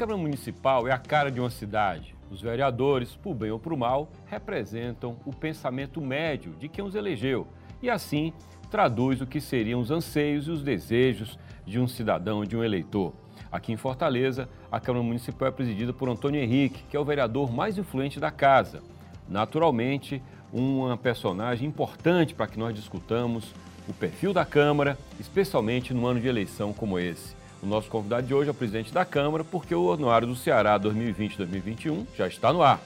Câmara 0.00 0.16
Municipal 0.16 0.88
é 0.88 0.92
a 0.92 0.98
cara 0.98 1.30
de 1.30 1.40
uma 1.40 1.50
cidade. 1.50 2.16
Os 2.30 2.40
vereadores, 2.40 3.14
por 3.16 3.34
bem 3.34 3.50
ou 3.50 3.58
por 3.58 3.76
mal, 3.76 4.08
representam 4.24 5.18
o 5.26 5.30
pensamento 5.30 6.00
médio 6.00 6.54
de 6.58 6.70
quem 6.70 6.82
os 6.82 6.94
elegeu 6.94 7.46
e, 7.82 7.90
assim, 7.90 8.32
traduz 8.70 9.20
o 9.20 9.26
que 9.26 9.42
seriam 9.42 9.78
os 9.78 9.90
anseios 9.90 10.46
e 10.46 10.50
os 10.50 10.62
desejos 10.62 11.38
de 11.66 11.78
um 11.78 11.86
cidadão, 11.86 12.46
de 12.46 12.56
um 12.56 12.64
eleitor. 12.64 13.12
Aqui 13.52 13.74
em 13.74 13.76
Fortaleza, 13.76 14.48
a 14.72 14.80
Câmara 14.80 15.04
Municipal 15.04 15.48
é 15.48 15.50
presidida 15.50 15.92
por 15.92 16.08
Antônio 16.08 16.40
Henrique, 16.40 16.82
que 16.88 16.96
é 16.96 17.00
o 17.00 17.04
vereador 17.04 17.52
mais 17.52 17.76
influente 17.76 18.18
da 18.18 18.30
casa. 18.30 18.82
Naturalmente, 19.28 20.22
uma 20.50 20.96
personagem 20.96 21.68
importante 21.68 22.34
para 22.34 22.46
que 22.46 22.58
nós 22.58 22.74
discutamos 22.74 23.54
o 23.86 23.92
perfil 23.92 24.32
da 24.32 24.46
Câmara, 24.46 24.96
especialmente 25.20 25.92
no 25.92 26.06
ano 26.06 26.20
de 26.20 26.26
eleição 26.26 26.72
como 26.72 26.98
esse. 26.98 27.38
O 27.62 27.66
nosso 27.66 27.90
convidado 27.90 28.26
de 28.26 28.32
hoje 28.32 28.48
é 28.48 28.52
o 28.52 28.54
presidente 28.54 28.90
da 28.92 29.04
Câmara, 29.04 29.44
porque 29.44 29.74
o 29.74 29.92
Anuário 29.92 30.26
do 30.26 30.34
Ceará 30.34 30.80
2020-2021 30.80 32.06
já 32.16 32.26
está 32.26 32.50
no 32.52 32.62
ar. 32.62 32.80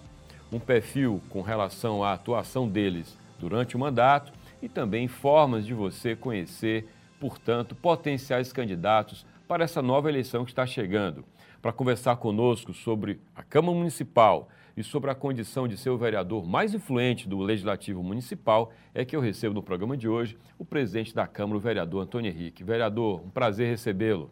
Um 0.52 0.60
perfil 0.60 1.22
com 1.30 1.42
relação 1.42 2.04
à 2.04 2.14
atuação 2.14 2.68
deles 2.68 3.18
durante 3.40 3.76
o 3.76 3.80
mandato 3.80 4.34
e 4.64 4.68
também 4.68 5.08
formas 5.08 5.64
de 5.64 5.76
você 5.76 6.16
conhecer, 6.16 6.88
portanto, 7.20 7.76
potenciais 7.76 8.52
candidatos 8.52 9.26
para 9.48 9.64
essa 9.64 9.82
nova 9.82 10.10
eleição 10.10 10.44
que 10.44 10.52
está 10.52 10.66
chegando. 10.66 11.24
Para 11.62 11.72
conversar 11.72 12.16
conosco 12.16 12.74
sobre 12.74 13.20
a 13.36 13.44
Câmara 13.44 13.78
Municipal, 13.78 14.50
e 14.76 14.84
sobre 14.84 15.12
a 15.12 15.16
condição 15.16 15.68
de 15.68 15.78
ser 15.78 15.90
o 15.90 15.98
vereador 15.98 16.46
mais 16.46 16.74
influente 16.74 17.28
do 17.28 17.40
Legislativo 17.40 18.02
Municipal, 18.02 18.72
é 18.94 19.06
que 19.06 19.16
eu 19.16 19.22
recebo 19.22 19.54
no 19.54 19.62
programa 19.62 19.96
de 19.96 20.08
hoje 20.08 20.38
o 20.58 20.66
presidente 20.66 21.14
da 21.14 21.28
Câmara, 21.28 21.58
o 21.58 21.62
vereador 21.62 22.04
Antônio 22.04 22.32
Henrique. 22.32 22.64
Vereador, 22.64 23.22
um 23.24 23.30
prazer 23.30 23.70
recebê-lo. 23.70 24.32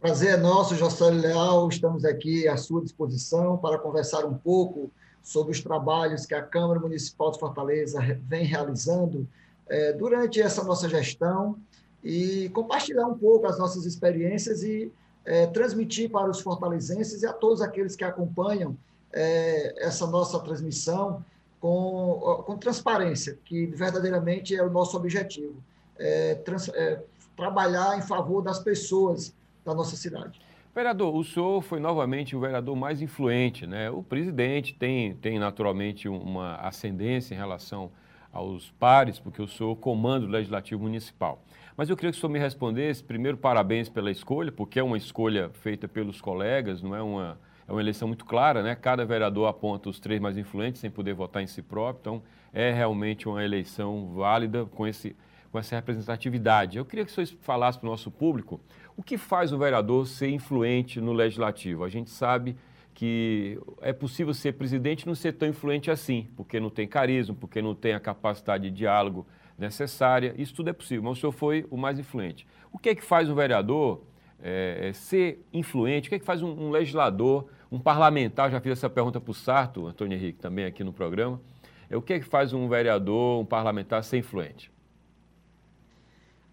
Prazer 0.00 0.34
é 0.34 0.36
nosso, 0.36 0.76
Josélio 0.76 1.20
Leal. 1.20 1.68
Estamos 1.68 2.04
aqui 2.04 2.46
à 2.46 2.56
sua 2.56 2.82
disposição 2.82 3.56
para 3.56 3.78
conversar 3.78 4.24
um 4.24 4.34
pouco 4.34 4.90
sobre 5.22 5.52
os 5.52 5.60
trabalhos 5.62 6.26
que 6.26 6.34
a 6.34 6.42
Câmara 6.42 6.78
Municipal 6.78 7.30
de 7.32 7.40
Fortaleza 7.40 7.98
vem 8.28 8.44
realizando 8.44 9.26
é, 9.66 9.92
durante 9.94 10.40
essa 10.40 10.62
nossa 10.62 10.88
gestão 10.88 11.56
e 12.04 12.50
compartilhar 12.50 13.06
um 13.06 13.16
pouco 13.16 13.46
as 13.46 13.58
nossas 13.58 13.86
experiências 13.86 14.62
e 14.62 14.92
é, 15.24 15.46
transmitir 15.46 16.10
para 16.10 16.30
os 16.30 16.40
fortalezenses 16.40 17.22
e 17.22 17.26
a 17.26 17.32
todos 17.32 17.62
aqueles 17.62 17.96
que 17.96 18.04
acompanham 18.04 18.76
é, 19.14 19.86
essa 19.86 20.06
nossa 20.06 20.38
transmissão 20.40 21.24
com, 21.60 22.42
com 22.44 22.58
transparência, 22.58 23.38
que 23.44 23.66
verdadeiramente 23.66 24.54
é 24.54 24.62
o 24.62 24.68
nosso 24.68 24.96
objetivo, 24.96 25.54
é, 25.96 26.34
trans, 26.34 26.68
é, 26.68 27.00
trabalhar 27.36 27.96
em 27.96 28.02
favor 28.02 28.42
das 28.42 28.58
pessoas 28.58 29.32
da 29.64 29.72
nossa 29.72 29.96
cidade. 29.96 30.40
Vereador, 30.74 31.14
o 31.14 31.22
senhor 31.22 31.62
foi 31.62 31.78
novamente 31.78 32.34
o 32.34 32.40
vereador 32.40 32.74
mais 32.74 33.00
influente, 33.00 33.64
né? 33.64 33.88
O 33.88 34.02
presidente 34.02 34.74
tem, 34.74 35.14
tem 35.14 35.38
naturalmente 35.38 36.08
uma 36.08 36.56
ascendência 36.56 37.32
em 37.32 37.38
relação 37.38 37.92
aos 38.32 38.72
pares, 38.72 39.20
porque 39.20 39.40
eu 39.40 39.46
sou 39.46 39.76
comando 39.76 40.26
legislativo 40.26 40.82
municipal. 40.82 41.40
Mas 41.76 41.88
eu 41.88 41.96
queria 41.96 42.10
que 42.10 42.18
o 42.18 42.20
senhor 42.20 42.32
me 42.32 42.40
respondesse, 42.40 43.04
primeiro, 43.04 43.36
parabéns 43.36 43.88
pela 43.88 44.10
escolha, 44.10 44.50
porque 44.50 44.80
é 44.80 44.82
uma 44.82 44.98
escolha 44.98 45.48
feita 45.50 45.86
pelos 45.86 46.20
colegas, 46.20 46.82
não 46.82 46.94
é 46.94 47.00
uma, 47.00 47.38
é 47.66 47.72
uma 47.72 47.80
eleição 47.80 48.06
muito 48.06 48.24
clara, 48.24 48.62
né? 48.62 48.74
Cada 48.74 49.04
vereador 49.04 49.48
aponta 49.48 49.88
os 49.88 49.98
três 49.98 50.20
mais 50.20 50.36
influentes 50.36 50.80
sem 50.80 50.90
poder 50.90 51.14
votar 51.14 51.42
em 51.42 51.46
si 51.46 51.62
próprio. 51.62 52.00
Então, 52.00 52.22
é 52.52 52.72
realmente 52.72 53.28
uma 53.28 53.42
eleição 53.42 54.12
válida 54.14 54.66
com, 54.66 54.86
esse, 54.86 55.16
com 55.50 55.58
essa 55.58 55.74
representatividade. 55.74 56.78
Eu 56.78 56.84
queria 56.84 57.04
que 57.04 57.10
o 57.10 57.14
senhor 57.14 57.38
falasse 57.40 57.78
para 57.78 57.86
o 57.86 57.90
nosso 57.90 58.10
público 58.10 58.60
o 58.96 59.02
que 59.02 59.18
faz 59.18 59.52
o 59.52 59.58
vereador 59.58 60.06
ser 60.06 60.28
influente 60.28 61.00
no 61.00 61.12
legislativo. 61.12 61.84
A 61.84 61.88
gente 61.88 62.10
sabe 62.10 62.56
que 62.94 63.58
é 63.80 63.92
possível 63.92 64.32
ser 64.32 64.52
presidente 64.52 65.02
e 65.02 65.06
não 65.06 65.16
ser 65.16 65.32
tão 65.32 65.48
influente 65.48 65.90
assim, 65.90 66.28
porque 66.36 66.60
não 66.60 66.70
tem 66.70 66.86
carisma, 66.86 67.34
porque 67.34 67.60
não 67.60 67.74
tem 67.74 67.92
a 67.92 67.98
capacidade 67.98 68.70
de 68.70 68.76
diálogo 68.76 69.26
necessária. 69.58 70.32
Isso 70.38 70.54
tudo 70.54 70.70
é 70.70 70.72
possível, 70.72 71.02
mas 71.02 71.18
o 71.18 71.20
senhor 71.20 71.32
foi 71.32 71.66
o 71.70 71.76
mais 71.76 71.98
influente. 71.98 72.46
O 72.72 72.78
que 72.78 72.90
é 72.90 72.94
que 72.94 73.02
faz 73.02 73.28
um 73.28 73.34
vereador 73.34 74.02
é, 74.42 74.88
é, 74.88 74.92
ser 74.92 75.44
influente? 75.52 76.08
O 76.08 76.10
que 76.10 76.16
é 76.16 76.18
que 76.18 76.24
faz 76.24 76.42
um, 76.42 76.50
um, 76.50 76.70
legislador, 76.70 77.46
um 77.70 77.78
parlamentar? 77.78 78.50
Já 78.50 78.60
fiz 78.60 78.72
essa 78.72 78.90
pergunta 78.90 79.20
para 79.20 79.30
o 79.30 79.34
Sarto, 79.34 79.86
Antônio 79.86 80.16
Henrique, 80.16 80.38
também 80.38 80.64
aqui 80.64 80.84
no 80.84 80.92
programa. 80.92 81.40
É, 81.88 81.96
o 81.96 82.02
que 82.02 82.12
é 82.12 82.18
que 82.18 82.26
faz 82.26 82.52
um 82.52 82.68
vereador, 82.68 83.40
um 83.40 83.44
parlamentar 83.44 84.02
ser 84.04 84.18
influente? 84.18 84.72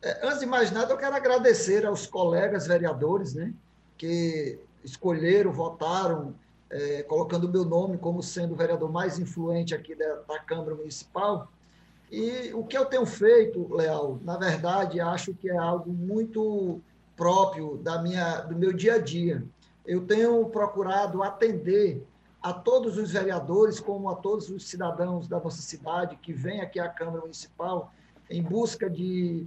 É, 0.02 0.26
antes 0.26 0.40
de 0.40 0.46
mais 0.46 0.72
nada, 0.72 0.92
eu 0.92 0.98
quero 0.98 1.16
agradecer 1.16 1.86
aos 1.86 2.08
colegas 2.08 2.68
vereadores 2.68 3.36
né, 3.36 3.54
que 3.98 4.60
escolheram, 4.84 5.52
votaram, 5.52 6.34
é, 6.70 7.04
colocando 7.04 7.46
o 7.46 7.50
meu 7.50 7.66
nome 7.66 7.98
como 7.98 8.24
sendo 8.24 8.54
o 8.54 8.58
vereador 8.58 8.92
mais 8.92 9.20
influente 9.20 9.76
aqui 9.76 9.94
da, 9.94 10.16
da 10.28 10.40
Câmara 10.40 10.74
Municipal. 10.74 11.52
E 12.12 12.52
o 12.54 12.64
que 12.66 12.78
eu 12.78 12.86
tenho 12.86 13.06
feito, 13.06 13.74
Leal, 13.74 14.20
na 14.24 14.38
verdade, 14.38 15.00
acho 15.00 15.34
que 15.34 15.50
é 15.50 15.58
algo 15.58 15.92
muito 15.92 16.82
próprio 17.22 17.78
da 17.78 18.02
minha, 18.02 18.42
do 18.42 18.56
meu 18.56 18.74
dia 18.74 18.96
a 18.96 18.98
dia. 18.98 19.46
Eu 19.86 20.08
tenho 20.08 20.44
procurado 20.50 21.22
atender 21.22 22.04
a 22.42 22.52
todos 22.52 22.98
os 22.98 23.12
vereadores, 23.12 23.80
como 23.80 24.10
a 24.10 24.16
todos 24.16 24.50
os 24.50 24.68
cidadãos 24.68 25.28
da 25.28 25.40
nossa 25.40 25.62
cidade 25.62 26.16
que 26.16 26.34
vêm 26.34 26.62
aqui 26.62 26.80
à 26.80 26.90
Câmara 26.90 27.22
Municipal 27.22 27.94
em 28.28 28.42
busca 28.42 28.90
de, 28.90 29.46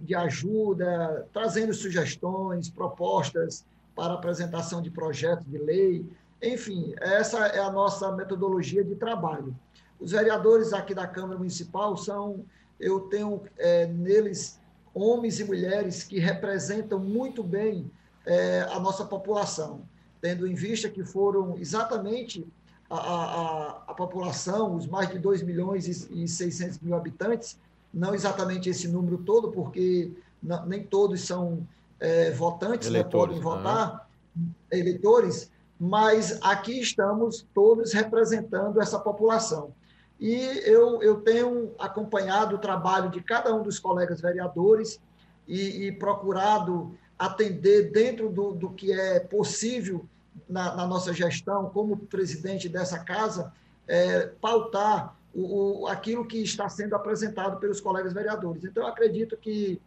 de 0.00 0.14
ajuda, 0.14 1.28
trazendo 1.30 1.74
sugestões, 1.74 2.70
propostas 2.70 3.66
para 3.94 4.14
apresentação 4.14 4.80
de 4.80 4.90
projetos 4.90 5.44
de 5.46 5.58
lei. 5.58 6.06
Enfim, 6.42 6.94
essa 7.02 7.48
é 7.48 7.60
a 7.60 7.70
nossa 7.70 8.10
metodologia 8.12 8.82
de 8.82 8.94
trabalho. 8.94 9.54
Os 10.00 10.12
vereadores 10.12 10.72
aqui 10.72 10.94
da 10.94 11.06
Câmara 11.06 11.36
Municipal 11.36 11.98
são, 11.98 12.46
eu 12.80 13.00
tenho 13.00 13.42
é, 13.58 13.86
neles 13.88 14.58
homens 14.94 15.40
e 15.40 15.44
mulheres 15.44 16.04
que 16.04 16.18
representam 16.18 16.98
muito 16.98 17.42
bem 17.42 17.90
é, 18.24 18.60
a 18.70 18.78
nossa 18.78 19.04
população, 19.04 19.82
tendo 20.20 20.46
em 20.46 20.54
vista 20.54 20.88
que 20.88 21.04
foram 21.04 21.58
exatamente 21.58 22.46
a, 22.88 22.96
a, 22.96 23.82
a 23.88 23.94
população, 23.94 24.76
os 24.76 24.86
mais 24.86 25.10
de 25.10 25.18
2 25.18 25.42
milhões 25.42 25.88
e 25.88 26.28
600 26.28 26.78
mil 26.78 26.94
habitantes, 26.94 27.58
não 27.92 28.14
exatamente 28.14 28.68
esse 28.68 28.88
número 28.88 29.18
todo, 29.18 29.50
porque 29.50 30.12
não, 30.42 30.64
nem 30.66 30.82
todos 30.82 31.20
são 31.22 31.66
é, 32.00 32.30
votantes, 32.30 32.90
né, 32.90 33.02
podem 33.02 33.40
votar, 33.40 34.08
uhum. 34.36 34.48
eleitores, 34.70 35.50
mas 35.78 36.38
aqui 36.42 36.80
estamos 36.80 37.46
todos 37.54 37.92
representando 37.92 38.80
essa 38.80 38.98
população. 38.98 39.72
E 40.20 40.34
eu, 40.64 41.02
eu 41.02 41.20
tenho 41.20 41.74
acompanhado 41.78 42.56
o 42.56 42.58
trabalho 42.58 43.10
de 43.10 43.20
cada 43.20 43.54
um 43.54 43.62
dos 43.62 43.78
colegas 43.78 44.20
vereadores 44.20 45.00
e, 45.46 45.86
e 45.86 45.92
procurado 45.92 46.96
atender 47.18 47.90
dentro 47.90 48.28
do, 48.28 48.52
do 48.52 48.70
que 48.70 48.92
é 48.92 49.20
possível 49.20 50.06
na, 50.48 50.74
na, 50.74 50.86
nossa 50.86 51.12
gestão, 51.12 51.70
como 51.70 51.96
presidente 51.96 52.68
dessa 52.68 52.98
casa, 52.98 53.52
é, 53.86 54.26
pautar 54.40 55.16
o, 55.34 55.82
o, 55.82 55.86
aquilo 55.86 56.26
que 56.26 56.38
está 56.38 56.68
sendo 56.68 56.94
apresentado 56.94 57.58
pelos 57.58 57.80
colegas 57.80 58.12
vereadores. 58.12 58.64
Então, 58.64 58.84
eu 58.84 58.88
acredito 58.88 59.36
que 59.36 59.80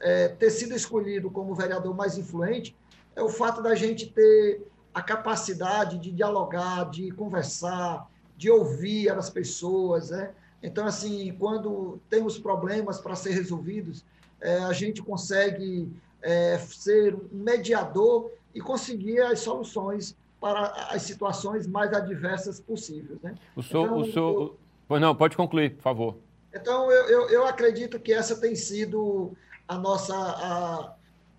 é, 0.00 0.28
ter 0.28 0.50
sido 0.50 0.74
escolhido 0.74 1.30
como 1.30 1.54
vereador 1.54 1.94
mais 1.94 2.16
influente 2.16 2.76
é 3.16 3.22
o 3.22 3.28
fato 3.28 3.62
da 3.62 3.74
gente 3.74 4.06
ter 4.06 4.66
a 4.94 5.02
capacidade 5.02 5.98
de 5.98 6.10
dialogar, 6.10 6.90
de 6.90 7.10
conversar, 7.12 8.08
de 8.40 8.50
ouvir 8.50 9.10
as 9.10 9.28
pessoas, 9.28 10.08
né? 10.08 10.30
Então, 10.62 10.86
assim, 10.86 11.30
quando 11.38 12.00
temos 12.08 12.38
problemas 12.38 12.98
para 12.98 13.14
ser 13.14 13.32
resolvidos, 13.32 14.02
é, 14.40 14.56
a 14.60 14.72
gente 14.72 15.02
consegue 15.02 15.92
é, 16.22 16.56
ser 16.56 17.14
um 17.14 17.28
mediador 17.30 18.30
e 18.54 18.60
conseguir 18.62 19.20
as 19.20 19.40
soluções 19.40 20.16
para 20.40 20.68
as 20.90 21.02
situações 21.02 21.66
mais 21.66 21.92
adversas 21.92 22.58
possíveis, 22.58 23.20
né? 23.20 23.34
O 23.54 23.62
senhor, 23.62 23.84
então, 23.84 23.98
o 23.98 24.04
senhor... 24.10 24.56
Eu... 24.88 24.98
Não, 24.98 25.14
pode 25.14 25.36
concluir, 25.36 25.74
por 25.74 25.82
favor. 25.82 26.16
Então, 26.54 26.90
eu, 26.90 27.08
eu, 27.10 27.28
eu, 27.28 27.46
acredito 27.46 28.00
que 28.00 28.10
essa 28.10 28.40
tem 28.40 28.54
sido 28.54 29.36
a 29.68 29.76
nossa, 29.76 30.16
a, 30.16 30.94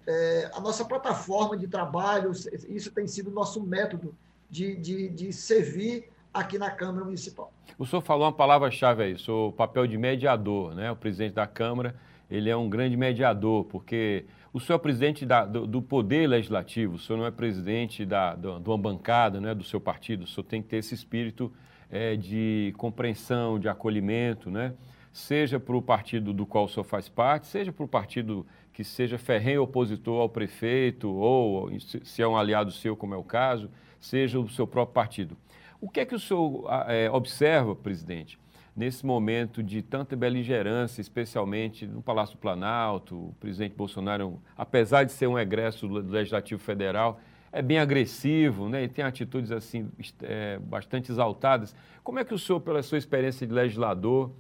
é, 0.06 0.52
a 0.54 0.60
nossa 0.60 0.86
plataforma 0.86 1.58
de 1.58 1.68
trabalho, 1.68 2.32
isso 2.70 2.92
tem 2.92 3.08
sido 3.08 3.32
o 3.32 3.34
nosso 3.34 3.60
método 3.60 4.14
de, 4.52 4.76
de, 4.76 5.10
de 5.10 5.34
servir 5.34 6.12
aqui 6.34 6.58
na 6.58 6.70
Câmara 6.70 7.06
Municipal. 7.06 7.52
O 7.78 7.86
senhor 7.86 8.02
falou 8.02 8.26
uma 8.26 8.32
palavra-chave 8.34 9.04
aí, 9.04 9.16
o 9.28 9.52
papel 9.52 9.88
de 9.88 9.98
mediador, 9.98 10.74
né? 10.76 10.92
O 10.92 10.96
presidente 10.96 11.34
da 11.34 11.48
Câmara, 11.48 11.96
ele 12.30 12.50
é 12.50 12.56
um 12.56 12.70
grande 12.70 12.96
mediador, 12.96 13.66
porque 13.66 14.26
o 14.54 14.60
senhor 14.60 14.78
é 14.78 14.82
presidente 14.82 15.26
da, 15.26 15.46
do, 15.46 15.66
do, 15.66 15.82
Poder 15.82 16.28
Legislativo, 16.28 16.96
o 16.96 17.00
senhor 17.00 17.20
não 17.20 17.26
é 17.26 17.32
presidente 17.32 18.06
da, 18.06 18.36
do, 18.36 18.60
de 18.60 18.70
uma 18.70 18.78
bancada, 18.78 19.40
né, 19.42 19.54
do 19.54 19.64
seu 19.64 19.80
partido, 19.80 20.24
o 20.24 20.28
senhor 20.28 20.44
tem 20.46 20.62
que 20.62 20.70
ter 20.70 20.78
esse 20.78 20.94
espírito 20.94 21.52
é, 21.90 22.16
de 22.16 22.74
compreensão, 22.78 23.60
de 23.60 23.68
acolhimento, 23.68 24.50
né? 24.50 24.74
seja 25.12 25.60
para 25.60 25.76
o 25.76 25.82
partido 25.82 26.34
do 26.34 26.46
qual 26.46 26.66
o 26.66 26.70
senhor 26.70 26.86
faz 26.86 27.10
parte, 27.10 27.48
seja 27.48 27.72
para 27.72 27.84
o 27.84 27.88
partido 27.88 28.46
que 28.72 28.84
seja 28.84 29.18
ferrenho 29.18 29.64
opositor 29.64 30.22
ao 30.22 30.30
prefeito, 30.30 31.10
ou 31.10 31.70
se 31.80 32.22
é 32.22 32.28
um 32.28 32.38
aliado 32.38 32.72
seu, 32.72 32.96
como 32.96 33.14
é 33.14 33.18
o 33.18 33.24
caso, 33.24 33.70
seja 34.00 34.40
o 34.40 34.50
seu 34.50 34.66
próprio 34.66 34.94
partido. 34.94 35.38
O 35.82 35.90
que 35.90 36.00
é 36.00 36.06
que 36.06 36.14
o 36.14 36.20
senhor 36.20 36.68
é, 36.88 37.10
observa, 37.10 37.76
presidente, 37.76 38.38
nesse 38.76 39.04
momento 39.04 39.64
de 39.64 39.82
tanta 39.82 40.16
beligerância, 40.16 41.02
especialmente 41.02 41.88
no 41.88 42.04
Palácio 42.04 42.38
Planalto, 42.38 43.16
o 43.16 43.36
presidente 43.40 43.74
Bolsonaro, 43.76 44.40
apesar 44.56 45.06
de 45.06 45.12
ser 45.12 45.26
um 45.26 45.40
egresso 45.40 45.88
do 45.88 46.12
Legislativo 46.12 46.62
Federal, 46.62 47.20
é 47.52 47.64
bem 47.64 47.80
agressivo, 47.80 48.70
né? 48.70 48.84
E 48.84 48.88
tem 48.88 49.04
atitudes 49.04 49.52
assim 49.52 49.90
é, 50.22 50.60
bastante 50.60 51.12
exaltadas. 51.12 51.76
Como 52.04 52.20
é 52.20 52.24
que 52.24 52.34
o 52.36 52.38
senhor, 52.38 52.60
pela 52.60 52.84
sua 52.84 53.00
experiência 53.00 53.48
de 53.48 53.52
legislador 53.52 54.32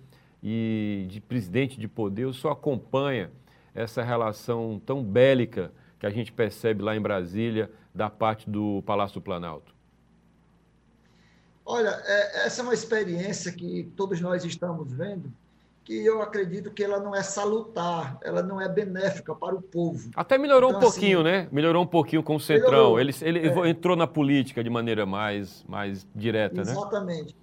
e 0.43 1.07
de 1.09 1.19
presidente 1.19 1.79
de 1.79 1.87
poder, 1.87 2.25
o 2.25 2.33
senhor 2.35 2.53
acompanha 2.53 3.31
essa 3.73 4.03
relação 4.03 4.79
tão 4.85 5.03
bélica 5.03 5.73
que 5.99 6.05
a 6.05 6.09
gente 6.11 6.31
percebe 6.31 6.83
lá 6.83 6.95
em 6.95 7.01
Brasília 7.01 7.71
da 7.95 8.11
parte 8.11 8.47
do 8.47 8.83
Palácio 8.85 9.19
Planalto? 9.19 9.80
Olha, 11.71 12.01
é, 12.05 12.45
essa 12.45 12.61
é 12.61 12.63
uma 12.63 12.73
experiência 12.73 13.49
que 13.49 13.89
todos 13.95 14.19
nós 14.19 14.43
estamos 14.43 14.91
vendo, 14.91 15.31
que 15.85 16.05
eu 16.05 16.21
acredito 16.21 16.69
que 16.69 16.83
ela 16.83 16.99
não 16.99 17.15
é 17.15 17.23
salutar, 17.23 18.17
ela 18.21 18.43
não 18.43 18.59
é 18.59 18.67
benéfica 18.67 19.33
para 19.33 19.55
o 19.55 19.61
povo. 19.61 20.11
Até 20.13 20.37
melhorou 20.37 20.71
então, 20.71 20.81
um 20.81 20.83
pouquinho, 20.83 21.21
assim, 21.21 21.31
né? 21.31 21.47
Melhorou 21.49 21.81
um 21.81 21.87
pouquinho 21.87 22.21
com 22.21 22.35
o 22.35 22.39
Centrão. 22.41 22.71
Melhorou, 22.71 22.99
ele, 22.99 23.15
ele 23.21 23.47
é, 23.47 23.69
entrou 23.69 23.95
na 23.95 24.05
política 24.05 24.61
de 24.61 24.69
maneira 24.69 25.05
mais, 25.05 25.63
mais 25.65 26.05
direta, 26.13 26.59
exatamente. 26.59 26.75
né? 26.75 26.81
Exatamente. 26.81 27.35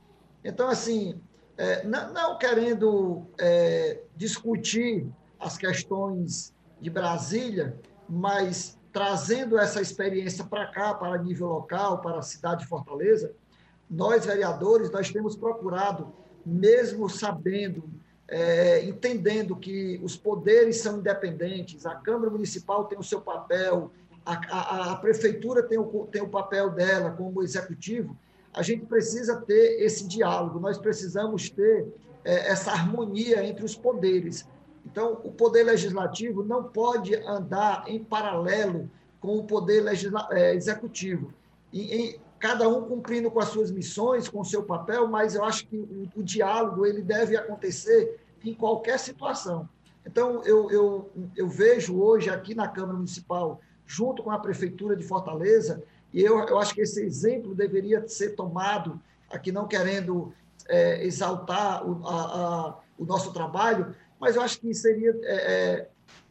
Então, 0.45 0.69
assim, 0.69 1.19
é, 1.57 1.85
não, 1.85 2.13
não, 2.13 2.39
querendo 2.39 3.23
é, 3.41 3.99
discutir 4.15 5.07
as 5.41 5.57
questões 5.57 6.53
de 6.79 6.91
Brasília, 6.91 7.81
mas 8.07 8.79
trazendo 8.93 9.59
essa 9.59 9.81
experiência 9.81 10.45
para 10.45 10.67
cá, 10.67 10.93
para 10.93 11.17
nível 11.17 11.47
local, 11.47 12.03
para 12.03 12.19
a 12.19 12.23
cidade 12.23 12.65
de 12.65 12.67
Fortaleza, 12.69 13.33
nós, 13.90 14.26
vereadores, 14.26 14.90
nós 14.90 15.11
temos 15.11 15.37
procurado, 15.37 16.12
mesmo 16.44 17.08
sabendo, 17.08 17.85
é, 18.29 18.85
entendendo 18.85 19.56
que 19.56 19.99
os 20.02 20.17
poderes 20.17 20.79
são 20.79 20.99
independentes, 20.99 21.87
a 21.87 21.94
Câmara 21.94 22.31
Municipal 22.31 22.85
tem 22.85 22.99
o 22.99 23.02
seu 23.02 23.20
papel, 23.20 23.90
a, 24.25 24.35
a, 24.35 24.93
a 24.93 24.96
Prefeitura 24.96 25.62
tem 25.62 25.79
o, 25.79 26.06
tem 26.12 26.20
o 26.20 26.29
papel 26.29 26.70
dela 26.70 27.11
como 27.12 27.43
executivo, 27.43 28.17
a 28.52 28.62
gente 28.62 28.85
precisa 28.87 29.40
ter 29.40 29.82
esse 29.82 30.06
diálogo, 30.06 30.61
nós 30.61 30.76
precisamos 30.76 31.49
ter 31.49 31.87
é, 32.25 32.50
essa 32.50 32.73
harmonia 32.73 33.44
entre 33.44 33.64
os 33.64 33.75
poderes. 33.75 34.46
Então, 34.84 35.20
o 35.23 35.31
poder 35.31 35.64
legislativo 35.64 36.43
não 36.43 36.64
pode 36.64 37.14
andar 37.14 37.84
em 37.87 38.02
paralelo 38.02 38.91
com 39.20 39.37
o 39.37 39.44
poder 39.44 39.82
legisla 39.82 40.26
é, 40.31 40.55
executivo. 40.55 41.32
E, 41.73 41.94
em, 41.94 42.20
cada 42.38 42.69
um 42.69 42.82
cumprindo 42.82 43.31
com 43.31 43.40
as 43.40 43.49
suas 43.49 43.70
missões, 43.70 44.29
com 44.29 44.40
o 44.40 44.44
seu 44.44 44.62
papel, 44.62 45.08
mas 45.08 45.35
eu 45.35 45.44
acho 45.44 45.67
que 45.67 45.76
o, 45.76 46.08
o 46.17 46.23
diálogo 46.23 46.87
ele 46.87 47.02
deve 47.02 47.37
acontecer 47.37 48.20
em 48.44 48.55
qualquer 48.55 48.99
situação. 48.99 49.69
Então, 50.06 50.43
eu, 50.44 50.70
eu, 50.70 51.11
eu 51.37 51.49
vejo 51.49 52.00
hoje 52.00 52.31
aqui 52.31 52.55
na 52.55 52.69
Câmara 52.69 52.94
Municipal, 52.94 53.61
junto 53.87 54.23
com 54.23 54.31
a 54.31 54.38
Prefeitura 54.38 54.96
de 54.96 55.05
Fortaleza, 55.05 55.82
e 56.12 56.23
eu, 56.23 56.38
eu 56.40 56.58
acho 56.58 56.75
que 56.75 56.81
esse 56.81 57.02
exemplo 57.02 57.55
deveria 57.55 58.06
ser 58.08 58.31
tomado, 58.31 59.00
aqui 59.31 59.52
não 59.52 59.67
querendo 59.67 60.32
é, 60.69 61.05
exaltar 61.05 61.87
o, 61.87 62.06
a, 62.06 62.14
a, 62.14 62.79
o 62.99 63.05
nosso 63.05 63.32
trabalho, 63.32 63.94
mas 64.19 64.37
eu 64.37 64.43
acho 64.43 64.61
que 64.61 64.73
seria 64.73 65.11
é, 65.23 65.34
é, 65.34 65.88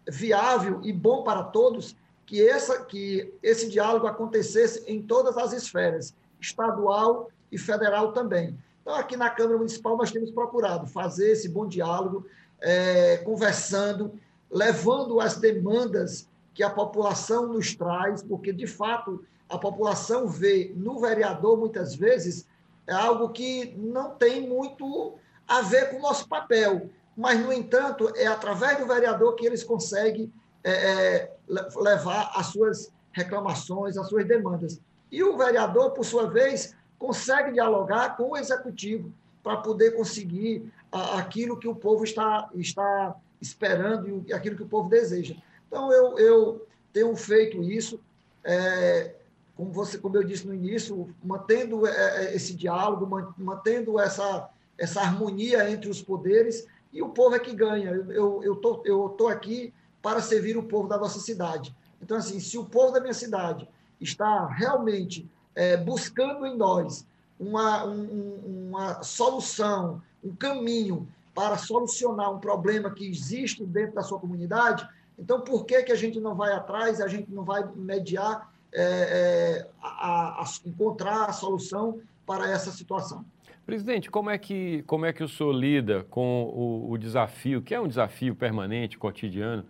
viável 0.09 0.81
e 0.83 0.91
bom 0.91 1.23
para 1.23 1.43
todos 1.43 1.95
que, 2.27 2.45
essa, 2.45 2.83
que 2.83 3.33
esse 3.41 3.69
diálogo 3.69 4.05
acontecesse 4.05 4.83
em 4.85 5.01
todas 5.01 5.37
as 5.37 5.53
esferas, 5.53 6.13
estadual 6.39 7.31
e 7.49 7.57
federal 7.57 8.11
também. 8.11 8.55
Então, 8.81 8.93
aqui 8.93 9.15
na 9.15 9.29
Câmara 9.29 9.57
Municipal, 9.57 9.97
nós 9.97 10.11
temos 10.11 10.29
procurado 10.29 10.85
fazer 10.85 11.31
esse 11.31 11.47
bom 11.47 11.65
diálogo, 11.65 12.25
é, 12.61 13.17
conversando, 13.19 14.13
levando 14.51 15.21
as 15.21 15.37
demandas 15.37 16.27
que 16.53 16.61
a 16.61 16.69
população 16.69 17.47
nos 17.47 17.73
traz, 17.73 18.21
porque, 18.21 18.51
de 18.51 18.67
fato, 18.67 19.23
a 19.49 19.57
população 19.57 20.27
vê 20.27 20.73
no 20.75 20.99
vereador, 20.99 21.57
muitas 21.57 21.95
vezes, 21.95 22.45
é 22.85 22.93
algo 22.93 23.29
que 23.29 23.73
não 23.77 24.11
tem 24.11 24.45
muito 24.47 25.15
a 25.47 25.61
ver 25.61 25.91
com 25.91 25.97
o 25.97 26.01
nosso 26.01 26.27
papel. 26.27 26.89
Mas, 27.15 27.39
no 27.39 27.53
entanto, 27.53 28.11
é 28.15 28.27
através 28.27 28.79
do 28.79 28.85
vereador 28.85 29.35
que 29.35 29.45
eles 29.45 29.63
conseguem 29.63 30.31
é, 30.67 30.71
é, 30.71 31.31
levar 31.77 32.31
as 32.35 32.47
suas 32.47 32.91
reclamações, 33.11 33.97
as 33.97 34.07
suas 34.07 34.25
demandas. 34.25 34.81
E 35.11 35.23
o 35.23 35.37
vereador, 35.37 35.91
por 35.91 36.03
sua 36.03 36.29
vez, 36.29 36.75
consegue 36.99 37.53
dialogar 37.53 38.17
com 38.17 38.31
o 38.31 38.37
executivo 38.37 39.11
para 39.41 39.57
poder 39.57 39.91
conseguir 39.95 40.69
aquilo 40.91 41.57
que 41.57 41.67
o 41.67 41.75
povo 41.75 42.03
está, 42.03 42.49
está 42.55 43.15
esperando 43.41 44.25
e 44.27 44.33
aquilo 44.33 44.57
que 44.57 44.63
o 44.63 44.67
povo 44.67 44.89
deseja. 44.89 45.35
Então, 45.67 45.91
eu, 45.91 46.17
eu 46.17 46.67
tenho 46.91 47.15
feito 47.15 47.63
isso. 47.63 47.99
É, 48.43 49.13
como, 49.55 49.71
você, 49.71 49.97
como 49.97 50.17
eu 50.17 50.23
disse 50.23 50.45
no 50.45 50.53
início, 50.53 51.13
mantendo 51.23 51.87
é, 51.87 52.25
é, 52.25 52.35
esse 52.35 52.53
diálogo, 52.53 53.07
mantendo 53.37 53.99
essa, 53.99 54.49
essa 54.77 54.99
harmonia 54.99 55.69
entre 55.69 55.89
os 55.89 56.01
poderes, 56.01 56.67
e 56.91 57.01
o 57.01 57.09
povo 57.09 57.35
é 57.35 57.39
que 57.39 57.55
ganha. 57.55 57.91
Eu 57.91 58.53
estou 58.53 58.83
eu 58.85 59.09
tô, 59.09 59.21
eu 59.23 59.27
aqui 59.29 59.73
para 60.01 60.21
servir 60.21 60.57
o 60.57 60.63
povo 60.63 60.87
da 60.87 60.97
nossa 60.97 61.19
cidade. 61.19 61.75
Então, 62.01 62.17
assim, 62.17 62.39
se 62.39 62.57
o 62.57 62.65
povo 62.65 62.93
da 62.93 63.01
minha 63.01 63.13
cidade 63.13 63.67
está 63.99 64.47
realmente 64.47 65.29
é, 65.55 65.75
buscando 65.75 66.45
em 66.45 66.55
nós 66.55 67.05
uma, 67.39 67.85
um, 67.85 68.69
uma 68.69 69.03
solução, 69.03 70.01
um 70.23 70.35
caminho 70.35 71.07
para 71.33 71.57
solucionar 71.57 72.33
um 72.33 72.39
problema 72.39 72.91
que 72.91 73.07
existe 73.07 73.63
dentro 73.65 73.95
da 73.95 74.01
sua 74.01 74.19
comunidade, 74.19 74.87
então 75.17 75.41
por 75.41 75.65
que, 75.65 75.83
que 75.83 75.91
a 75.91 75.95
gente 75.95 76.19
não 76.19 76.35
vai 76.35 76.51
atrás, 76.53 77.01
a 77.01 77.07
gente 77.07 77.31
não 77.31 77.43
vai 77.43 77.67
mediar 77.75 78.51
é, 78.73 78.81
é, 78.81 79.67
a, 79.81 80.41
a, 80.41 80.45
encontrar 80.65 81.25
a 81.25 81.33
solução 81.33 81.99
para 82.25 82.49
essa 82.49 82.71
situação. 82.71 83.23
Presidente, 83.65 84.09
como 84.09 84.29
é 84.29 84.37
que, 84.37 84.83
como 84.83 85.05
é 85.05 85.13
que 85.13 85.23
o 85.23 85.27
senhor 85.27 85.51
lida 85.51 86.05
com 86.09 86.43
o, 86.43 86.91
o 86.91 86.97
desafio, 86.97 87.61
que 87.61 87.73
é 87.73 87.79
um 87.79 87.87
desafio 87.87 88.35
permanente, 88.35 88.97
cotidiano, 88.97 89.65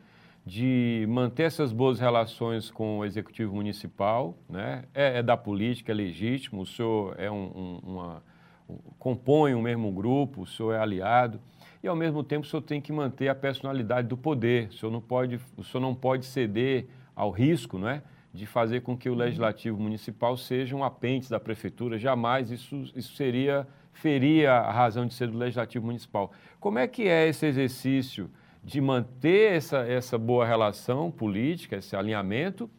de 0.47 1.05
manter 1.09 1.43
essas 1.43 1.73
boas 1.73 1.99
relações 1.99 2.71
com 2.71 2.99
o 2.99 3.05
executivo 3.05 3.53
municipal, 3.53 4.37
né? 4.49 4.85
É, 4.93 5.19
é 5.19 5.23
da 5.23 5.35
política, 5.35 5.91
é 5.91 5.95
legítimo, 5.95 6.61
o 6.61 6.65
senhor 6.65 7.15
é 7.19 7.29
um, 7.29 7.51
um, 7.53 7.79
uma, 7.83 8.23
um, 8.69 8.77
compõe 8.97 9.53
o 9.53 9.61
mesmo 9.61 9.91
grupo, 9.91 10.43
o 10.43 10.45
senhor 10.45 10.71
é 10.71 10.79
aliado, 10.79 11.41
e 11.83 11.87
ao 11.87 11.97
mesmo 11.97 12.23
tempo 12.23 12.45
o 12.45 12.49
senhor 12.49 12.61
tem 12.61 12.79
que 12.79 12.93
manter 12.93 13.27
a 13.27 13.35
personalidade 13.35 14.07
do 14.07 14.15
poder, 14.15 14.69
o 14.69 14.73
senhor 14.73 14.91
não 14.91 15.01
pode, 15.01 15.37
o 15.57 15.63
senhor 15.65 15.81
não 15.81 15.93
pode 15.93 16.25
ceder 16.25 16.87
ao 17.13 17.29
risco, 17.29 17.77
não 17.77 17.89
é? 17.89 18.01
de 18.33 18.45
fazer 18.45 18.81
com 18.81 18.95
que 18.95 19.09
o 19.09 19.15
legislativo 19.15 19.77
municipal 19.77 20.37
seja 20.37 20.75
um 20.75 20.83
apêndice 20.83 21.29
da 21.29 21.39
prefeitura. 21.39 21.97
Jamais 21.97 22.51
isso, 22.51 22.83
isso 22.95 23.15
seria 23.15 23.67
feria 23.91 24.53
a 24.53 24.71
razão 24.71 25.07
de 25.07 25.13
ser 25.15 25.27
do 25.27 25.37
legislativo 25.39 25.87
municipal. 25.87 26.31
Como 26.59 26.77
é 26.77 26.87
que 26.87 27.07
é 27.07 27.27
esse 27.27 27.47
exercício 27.47 28.29
de 28.67 28.81
manter 28.81 29.53
essa, 29.53 29.77
essa 29.77 30.17
boa 30.17 30.45
relação 30.45 31.09
política, 31.09 31.77
esse 31.77 31.95
alinhamento, 31.95 32.69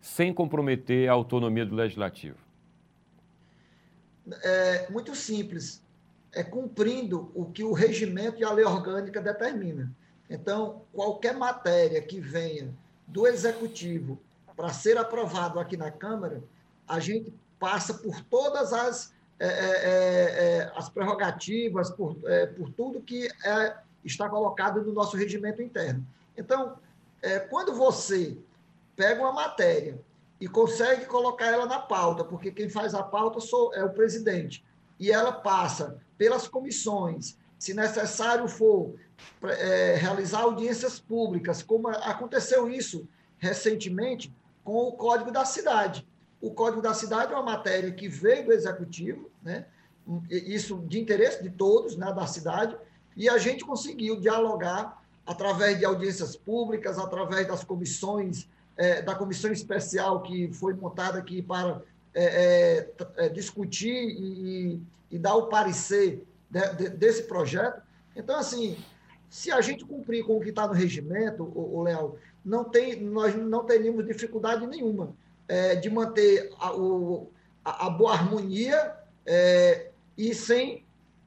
sem 0.00 0.32
comprometer 0.32 1.08
a 1.08 1.12
autonomia 1.14 1.66
do 1.66 1.74
legislativo? 1.74 2.38
É 4.44 4.88
muito 4.88 5.16
simples. 5.16 5.82
É 6.32 6.44
cumprindo 6.44 7.32
o 7.34 7.46
que 7.46 7.64
o 7.64 7.72
regimento 7.72 8.40
e 8.40 8.44
a 8.44 8.52
lei 8.52 8.64
orgânica 8.64 9.20
determina. 9.20 9.92
Então, 10.30 10.82
qualquer 10.92 11.34
matéria 11.34 12.00
que 12.00 12.20
venha 12.20 12.72
do 13.04 13.26
executivo 13.26 14.20
para 14.56 14.68
ser 14.68 14.96
aprovado 14.96 15.58
aqui 15.58 15.76
na 15.76 15.90
Câmara, 15.90 16.40
a 16.86 17.00
gente 17.00 17.34
passa 17.58 17.94
por 17.94 18.20
todas 18.26 18.72
as, 18.72 19.12
é, 19.40 19.48
é, 19.48 19.50
é, 19.50 20.58
é 20.58 20.72
as 20.76 20.88
prerrogativas, 20.88 21.90
por, 21.90 22.16
é, 22.26 22.46
por 22.46 22.70
tudo 22.70 23.00
que 23.00 23.26
é 23.44 23.76
está 24.04 24.28
colocado 24.28 24.82
no 24.82 24.92
nosso 24.92 25.16
regimento 25.16 25.62
interno. 25.62 26.06
Então, 26.36 26.76
é, 27.20 27.38
quando 27.38 27.74
você 27.74 28.36
pega 28.96 29.20
uma 29.20 29.32
matéria 29.32 30.00
e 30.40 30.48
consegue 30.48 31.06
colocar 31.06 31.46
ela 31.46 31.66
na 31.66 31.78
pauta, 31.78 32.24
porque 32.24 32.50
quem 32.50 32.68
faz 32.68 32.94
a 32.94 33.02
pauta 33.02 33.40
sou, 33.40 33.72
é 33.74 33.84
o 33.84 33.90
presidente, 33.90 34.64
e 34.98 35.10
ela 35.10 35.32
passa 35.32 35.98
pelas 36.18 36.48
comissões, 36.48 37.36
se 37.58 37.74
necessário 37.74 38.48
for 38.48 38.94
é, 39.44 39.94
realizar 39.96 40.40
audiências 40.40 40.98
públicas, 40.98 41.62
como 41.62 41.88
aconteceu 41.88 42.68
isso 42.68 43.08
recentemente 43.38 44.34
com 44.64 44.74
o 44.74 44.92
Código 44.92 45.30
da 45.30 45.44
Cidade. 45.44 46.06
O 46.40 46.52
Código 46.52 46.82
da 46.82 46.94
Cidade 46.94 47.32
é 47.32 47.36
uma 47.36 47.44
matéria 47.44 47.92
que 47.92 48.08
veio 48.08 48.46
do 48.46 48.52
Executivo, 48.52 49.30
né? 49.42 49.66
isso 50.28 50.78
de 50.88 51.00
interesse 51.00 51.42
de 51.42 51.50
todos 51.50 51.96
né, 51.96 52.12
da 52.12 52.26
cidade, 52.26 52.76
e 53.16 53.28
a 53.28 53.38
gente 53.38 53.64
conseguiu 53.64 54.20
dialogar 54.20 55.02
através 55.26 55.78
de 55.78 55.84
audiências 55.84 56.36
públicas, 56.36 56.98
através 56.98 57.46
das 57.46 57.62
comissões, 57.62 58.48
é, 58.76 59.02
da 59.02 59.14
comissão 59.14 59.52
especial 59.52 60.22
que 60.22 60.52
foi 60.52 60.74
montada 60.74 61.18
aqui 61.18 61.42
para 61.42 61.82
é, 62.14 62.88
é, 63.16 63.28
discutir 63.28 63.94
e, 63.94 64.80
e, 65.10 65.18
dar 65.18 65.34
o 65.34 65.46
parecer 65.46 66.26
de, 66.50 66.74
de, 66.74 66.88
desse 66.90 67.24
projeto. 67.24 67.80
Então, 68.16 68.36
assim, 68.36 68.76
se 69.28 69.50
a 69.50 69.60
gente 69.60 69.84
cumprir 69.84 70.24
com 70.24 70.36
o 70.36 70.40
que 70.40 70.50
está 70.50 70.66
no 70.66 70.74
regimento, 70.74 71.44
o, 71.54 71.82
Léo, 71.82 72.16
não 72.44 72.64
tem, 72.64 73.00
nós 73.00 73.34
não 73.34 73.64
teríamos 73.64 74.06
dificuldade 74.06 74.66
nenhuma 74.66 75.14
de 75.82 75.90
manter 75.90 76.50
a, 76.58 76.74
o, 76.74 77.30
a, 77.62 77.86
a 77.86 77.90
boa 77.90 78.12
harmonia 78.12 78.94
e 80.16 80.34
sem 80.34 80.82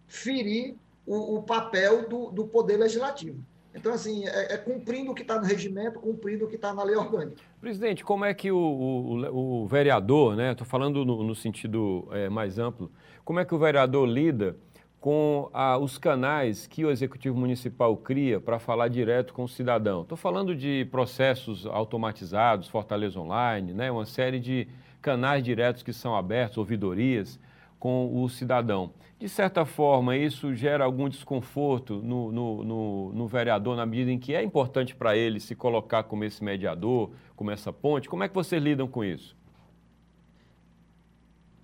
ferir 0.07 0.75
o, 1.05 1.37
o 1.37 1.43
papel 1.43 2.07
do, 2.07 2.31
do, 2.31 2.45
Poder 2.45 2.77
Legislativo. 2.77 3.39
Então, 3.73 3.93
assim, 3.93 4.25
é, 4.27 4.53
é 4.53 4.57
cumprindo 4.57 5.11
o 5.11 5.15
que 5.15 5.21
está 5.21 5.39
no 5.39 5.45
regimento, 5.45 5.99
cumprindo 5.99 6.45
o 6.45 6.47
que 6.47 6.55
está 6.55 6.73
na 6.73 6.83
lei 6.83 6.95
orgânica. 6.95 7.41
Presidente, 7.59 8.03
como 8.03 8.23
é 8.23 8.33
que 8.33 8.51
o, 8.51 8.57
o, 8.57 9.63
o 9.63 9.67
vereador, 9.67 10.35
né, 10.35 10.53
estou 10.53 10.65
falando 10.65 11.03
no, 11.03 11.23
no 11.23 11.35
sentido 11.35 12.07
é, 12.11 12.29
mais 12.29 12.57
amplo, 12.57 12.89
como 13.23 13.39
é 13.39 13.45
que 13.45 13.53
o 13.53 13.57
vereador 13.57 14.07
lida 14.07 14.55
com 14.99 15.49
ah, 15.53 15.77
os 15.77 15.99
canais 15.99 16.65
que 16.65 16.83
o 16.83 16.89
Executivo 16.89 17.37
Municipal 17.37 17.95
cria 17.97 18.39
para 18.39 18.57
falar 18.57 18.87
direto 18.87 19.33
com 19.33 19.43
o 19.43 19.47
cidadão. 19.47 20.01
Estou 20.01 20.17
falando 20.17 20.55
de 20.55 20.87
processos 20.89 21.67
automatizados, 21.67 22.67
Fortaleza 22.69 23.19
Online, 23.19 23.71
né, 23.73 23.91
uma 23.91 24.05
série 24.05 24.39
de 24.39 24.67
canais 25.01 25.43
diretos 25.43 25.83
que 25.83 25.93
são 25.93 26.15
abertos, 26.15 26.57
ouvidorias 26.57 27.39
com 27.79 28.23
o 28.23 28.29
cidadão. 28.29 28.91
De 29.17 29.29
certa 29.29 29.65
forma, 29.65 30.17
isso 30.17 30.53
gera 30.53 30.83
algum 30.83 31.07
desconforto 31.07 32.01
no, 32.01 32.31
no, 32.31 32.63
no, 32.63 33.13
no 33.13 33.27
vereador, 33.27 33.75
na 33.75 33.85
medida 33.85 34.11
em 34.11 34.19
que 34.19 34.33
é 34.33 34.43
importante 34.43 34.95
para 34.95 35.15
ele 35.15 35.39
se 35.39 35.55
colocar 35.55 36.03
como 36.03 36.23
esse 36.23 36.43
mediador, 36.43 37.11
como 37.35 37.51
essa 37.51 37.71
ponte. 37.71 38.09
Como 38.09 38.23
é 38.23 38.27
que 38.27 38.35
vocês 38.35 38.61
lidam 38.61 38.87
com 38.87 39.03
isso? 39.03 39.35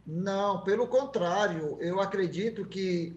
Não, 0.07 0.61
pelo 0.61 0.87
contrário, 0.87 1.77
eu 1.79 1.99
acredito 1.99 2.65
que 2.65 3.15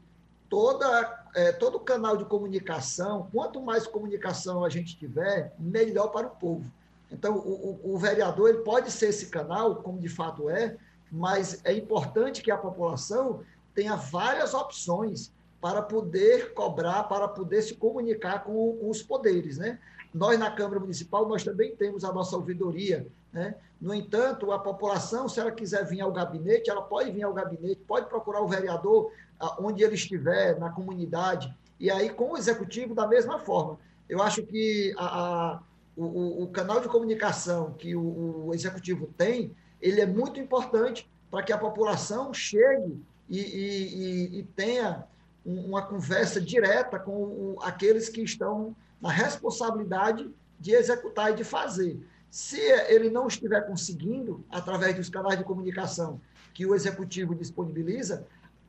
toda, 0.49 1.27
é, 1.35 1.53
todo 1.53 1.81
canal 1.81 2.17
de 2.17 2.25
comunicação, 2.25 3.29
quanto 3.33 3.61
mais 3.63 3.87
comunicação 3.87 4.65
a 4.65 4.69
gente 4.69 4.97
tiver, 4.97 5.55
melhor 5.59 6.09
para 6.09 6.27
o 6.27 6.31
povo. 6.31 6.71
Então, 7.11 7.37
o, 7.37 7.81
o, 7.85 7.95
o 7.95 7.99
vereador 7.99 8.51
ele 8.51 8.59
pode 8.59 8.91
ser 8.91 9.11
esse 9.11 9.27
canal, 9.27 9.77
como 9.77 10.01
de 10.01 10.09
fato 10.09 10.51
é, 10.51 10.77
mas 11.14 11.61
é 11.64 11.73
importante 11.73 12.42
que 12.42 12.50
a 12.50 12.59
população 12.59 13.40
tenha 13.73 13.94
várias 13.94 14.52
opções 14.52 15.33
para 15.61 15.80
poder 15.80 16.52
cobrar, 16.52 17.04
para 17.04 17.28
poder 17.28 17.62
se 17.62 17.75
comunicar 17.75 18.42
com, 18.42 18.76
com 18.76 18.90
os 18.90 19.00
poderes, 19.00 19.56
né? 19.56 19.78
Nós, 20.12 20.38
na 20.38 20.50
Câmara 20.50 20.80
Municipal, 20.80 21.28
nós 21.28 21.44
também 21.44 21.75
temos 21.75 22.04
a 22.04 22.12
nossa 22.12 22.37
ouvidoria, 22.37 23.06
né? 23.33 23.54
No 23.80 23.94
entanto, 23.94 24.50
a 24.50 24.59
população, 24.59 25.28
se 25.28 25.38
ela 25.38 25.52
quiser 25.52 25.87
vir 25.87 26.00
ao 26.00 26.12
gabinete, 26.12 26.68
ela 26.68 26.83
pode 26.83 27.12
vir 27.12 27.23
ao 27.23 27.33
gabinete, 27.33 27.80
pode 27.87 28.09
procurar 28.09 28.40
o 28.40 28.49
vereador 28.49 29.12
onde 29.59 29.85
ele 29.85 29.94
estiver, 29.94 30.59
na 30.59 30.71
comunidade, 30.71 31.54
e 31.78 31.90
aí 31.90 32.11
com 32.11 32.33
o 32.33 32.37
executivo 32.37 32.94
da 32.94 33.06
mesma 33.06 33.38
forma. 33.38 33.78
Eu 34.09 34.21
acho 34.21 34.42
que 34.42 34.92
a, 34.97 35.04
a, 35.04 35.62
o, 35.97 36.44
o, 36.44 36.49
canal 36.49 36.80
de 36.80 36.88
comunicação 36.88 37.73
que 37.73 37.94
o, 37.94 38.47
o, 38.47 38.54
executivo 38.54 39.09
tem, 39.16 39.54
ele 39.85 40.00
é 40.00 40.07
muito 40.07 40.41
importante 40.41 41.07
para 41.31 41.43
que 41.43 41.53
a 41.53 41.59
população 41.59 42.33
chegue 42.33 42.99
e, 43.29 43.38
e, 43.38 44.38
e, 44.38 44.43
tenha 44.57 45.05
uma 45.45 45.83
conversa 45.83 46.41
direta 46.41 46.99
com 46.99 47.59
aqueles 47.61 48.09
que 48.09 48.23
estão 48.23 48.75
na 48.99 49.11
responsabilidade 49.11 50.31
de 50.59 50.73
executar 50.73 51.33
e 51.33 51.35
de 51.35 51.45
fazer. 51.45 52.00
Se 52.31 52.59
ele 52.59 53.11
não 53.11 53.26
estiver 53.26 53.61
conseguindo, 53.67 54.43
através 54.50 54.97
dos 54.97 55.11
canais 55.11 55.38
de 55.38 55.45
comunicação 55.45 56.19
que 56.55 56.64
o 56.64 56.75
executivo 56.75 57.35
disponibiliza, 57.35 58.26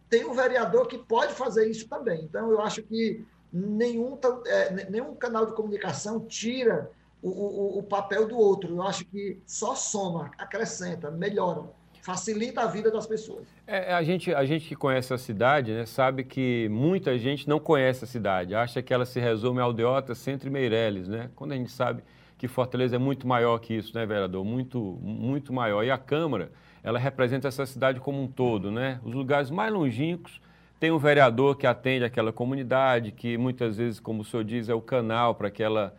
tem 0.09 0.25
um 0.25 0.33
vereador 0.33 0.87
que 0.87 0.97
pode 0.97 1.33
fazer 1.33 1.69
isso 1.69 1.87
também. 1.87 2.25
Então, 2.25 2.51
eu 2.51 2.59
acho 2.59 2.83
que 2.83 3.25
nenhum, 3.53 4.19
é, 4.45 4.89
nenhum 4.89 5.15
canal 5.15 5.45
de 5.45 5.53
comunicação 5.53 6.19
tira 6.19 6.91
o, 7.25 7.77
o, 7.77 7.79
o, 7.79 7.83
papel 7.83 8.27
do 8.27 8.37
outro. 8.37 8.75
Eu 8.75 8.83
acho 8.83 9.03
que 9.05 9.41
só 9.47 9.73
soma, 9.73 10.29
acrescenta, 10.37 11.09
melhora, 11.09 11.63
facilita 12.03 12.61
a 12.61 12.67
vida 12.67 12.91
das 12.91 13.07
pessoas. 13.07 13.47
É, 13.65 13.93
a, 13.93 14.03
gente, 14.03 14.33
a 14.33 14.45
gente 14.45 14.67
que 14.67 14.75
conhece 14.75 15.11
a 15.11 15.17
cidade 15.17 15.73
né, 15.73 15.85
sabe 15.87 16.23
que 16.23 16.69
muita 16.69 17.17
gente 17.17 17.49
não 17.49 17.59
conhece 17.59 18.03
a 18.03 18.07
cidade, 18.07 18.53
acha 18.53 18.81
que 18.81 18.93
ela 18.93 19.05
se 19.05 19.19
resume 19.19 19.59
ao 19.59 19.67
Aldeota, 19.67 20.13
Centro 20.13 20.47
e 20.47 20.51
Meireles, 20.51 21.07
né? 21.07 21.31
quando 21.35 21.53
a 21.53 21.55
gente 21.55 21.71
sabe 21.71 22.03
que 22.37 22.47
Fortaleza 22.47 22.97
é 22.97 22.99
muito 22.99 23.27
maior 23.27 23.57
que 23.57 23.73
isso, 23.73 23.95
né, 23.95 24.05
vereador? 24.05 24.43
Muito, 24.45 24.79
muito 25.01 25.51
maior. 25.51 25.83
E 25.83 25.89
a 25.89 25.97
Câmara 25.97 26.51
ela 26.83 26.99
representa 26.99 27.47
essa 27.47 27.65
cidade 27.65 27.99
como 27.99 28.21
um 28.21 28.27
todo, 28.27 28.69
né? 28.69 28.99
Os 29.03 29.13
lugares 29.13 29.49
mais 29.49 29.73
longínquos 29.73 30.39
tem 30.79 30.91
um 30.91 30.99
vereador 30.99 31.55
que 31.57 31.65
atende 31.65 32.03
aquela 32.03 32.33
comunidade, 32.33 33.13
que 33.13 33.37
muitas 33.37 33.77
vezes, 33.77 33.99
como 33.99 34.21
o 34.21 34.25
senhor 34.25 34.43
diz, 34.43 34.67
é 34.67 34.75
o 34.75 34.81
canal 34.81 35.33
para 35.33 35.49
que 35.49 35.63
ela 35.63 35.95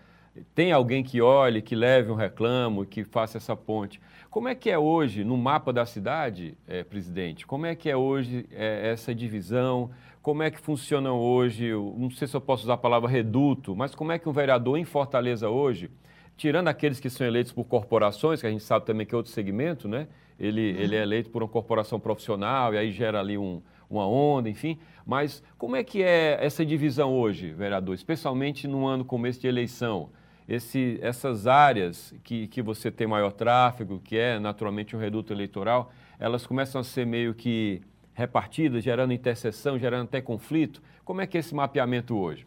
tem 0.55 0.73
alguém 0.73 1.03
que 1.03 1.21
olhe, 1.21 1.63
que 1.63 1.75
leve 1.75 2.11
um 2.11 2.15
reclamo, 2.15 2.85
que 2.85 3.05
faça 3.05 3.39
essa 3.39 3.57
ponte. 3.57 4.01
Como 4.31 4.49
é 4.49 4.55
que 4.55 4.71
é 4.71 4.79
hoje, 4.79 5.25
no 5.25 5.37
mapa 5.37 5.73
da 5.73 5.87
cidade, 5.87 6.57
é, 6.67 6.85
presidente, 6.85 7.47
como 7.47 7.67
é 7.67 7.75
que 7.75 7.89
é 7.89 7.97
hoje 7.97 8.47
é, 8.53 8.91
essa 8.91 9.15
divisão? 9.15 9.91
Como 10.23 10.43
é 10.43 10.51
que 10.51 10.61
funciona 10.61 11.13
hoje, 11.13 11.71
não 11.97 12.11
sei 12.11 12.27
se 12.27 12.37
eu 12.37 12.41
posso 12.41 12.65
usar 12.65 12.75
a 12.75 12.79
palavra 12.79 13.09
reduto, 13.09 13.75
mas 13.77 13.95
como 13.95 14.13
é 14.13 14.19
que 14.19 14.29
um 14.29 14.33
vereador 14.33 14.77
em 14.77 14.85
Fortaleza 14.85 15.49
hoje, 15.49 15.91
tirando 16.37 16.69
aqueles 16.69 17.01
que 17.01 17.09
são 17.09 17.27
eleitos 17.27 17.53
por 17.53 17.65
corporações, 17.65 18.41
que 18.41 18.47
a 18.47 18.51
gente 18.51 18.65
sabe 18.65 18.85
também 18.85 19.07
que 19.07 19.15
é 19.15 19.17
outro 19.17 19.33
segmento, 19.33 19.89
né? 19.89 20.09
ele, 20.39 20.73
uhum. 20.73 20.81
ele 20.81 20.97
é 20.97 21.03
eleito 21.03 21.31
por 21.31 21.43
uma 21.43 21.49
corporação 21.49 21.99
profissional 21.99 22.75
e 22.75 22.79
aí 22.79 22.93
gera 22.93 23.21
ali 23.21 23.37
um, 23.39 23.63
uma 23.89 24.07
onda, 24.07 24.49
enfim. 24.49 24.79
Mas 25.05 25.43
como 25.57 25.77
é 25.77 25.85
que 25.85 26.03
é 26.03 26.39
essa 26.41 26.65
divisão 26.65 27.13
hoje, 27.13 27.53
vereador, 27.53 27.95
especialmente 27.95 28.69
num 28.69 28.87
ano 28.87 29.05
como 29.05 29.27
esse 29.27 29.41
de 29.41 29.49
eleição? 29.49 30.11
Esse, 30.49 30.99
essas 31.03 31.47
áreas 31.47 32.15
que, 32.23 32.47
que 32.49 32.63
você 32.63 32.91
tem 32.91 33.07
maior 33.07 33.33
tráfego, 33.33 34.01
que 34.01 34.17
é 34.17 34.39
naturalmente 34.39 34.95
um 34.95 34.99
reduto 34.99 35.33
eleitoral, 35.33 35.93
elas 36.19 36.47
começam 36.47 36.81
a 36.81 36.85
ser 36.85 37.05
meio 37.05 37.35
que 37.35 37.83
repartidas, 38.15 38.85
gerando 38.85 39.13
interseção, 39.13 39.79
gerando 39.79 40.05
até 40.05 40.21
conflito. 40.21 40.81
Como 41.05 41.21
é 41.21 41.27
que 41.27 41.37
é 41.37 41.41
esse 41.41 41.55
mapeamento 41.55 42.17
hoje? 42.17 42.47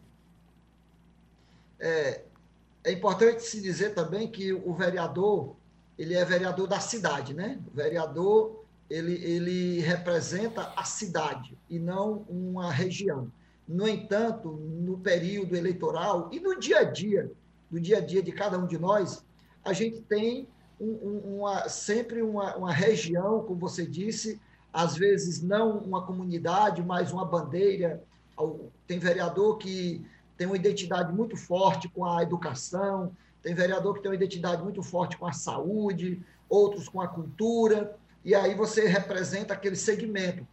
É, 1.79 2.23
é 2.83 2.91
importante 2.91 3.43
se 3.43 3.61
dizer 3.61 3.93
também 3.93 4.27
que 4.27 4.53
o 4.53 4.73
vereador 4.73 5.55
ele 5.99 6.13
é 6.13 6.23
vereador 6.23 6.65
da 6.65 6.79
cidade, 6.79 7.33
né? 7.33 7.59
O 7.67 7.75
vereador, 7.75 8.63
ele, 8.89 9.15
ele 9.15 9.81
representa 9.81 10.71
a 10.73 10.85
cidade 10.85 11.57
e 11.69 11.77
não 11.77 12.25
uma 12.29 12.71
região. 12.71 13.29
No 13.67 13.85
entanto, 13.85 14.49
no 14.49 14.97
período 14.97 15.57
eleitoral 15.57 16.29
e 16.31 16.39
no 16.39 16.57
dia 16.57 16.79
a 16.79 16.83
dia, 16.85 17.29
no 17.69 17.79
dia 17.79 17.97
a 17.97 18.01
dia 18.01 18.21
de 18.21 18.31
cada 18.31 18.57
um 18.57 18.65
de 18.65 18.77
nós, 18.77 19.23
a 19.63 19.73
gente 19.73 20.01
tem 20.01 20.47
um, 20.79 21.38
uma, 21.38 21.67
sempre 21.67 22.21
uma, 22.21 22.55
uma 22.55 22.71
região, 22.71 23.43
como 23.43 23.59
você 23.59 23.85
disse, 23.85 24.39
às 24.71 24.95
vezes 24.95 25.41
não 25.41 25.77
uma 25.79 26.05
comunidade, 26.05 26.81
mas 26.81 27.11
uma 27.11 27.25
bandeira. 27.25 28.01
Tem 28.88 28.97
vereador 28.99 29.57
que 29.57 30.05
tem 30.38 30.47
uma 30.47 30.55
identidade 30.55 31.11
muito 31.11 31.35
forte 31.35 31.89
com 31.89 32.05
a 32.05 32.23
educação, 32.23 33.11
tem 33.41 33.53
vereador 33.53 33.95
que 33.95 34.01
tem 34.01 34.09
uma 34.09 34.15
identidade 34.15 34.63
muito 34.63 34.81
forte 34.81 35.17
com 35.17 35.25
a 35.25 35.33
saúde, 35.33 36.21
outros 36.47 36.88
com 36.88 37.01
a 37.01 37.07
cultura, 37.07 37.95
e 38.23 38.33
aí 38.33 38.55
você 38.55 38.88
representa 38.88 39.53
aquele 39.53 39.75
segmento. 39.75 40.47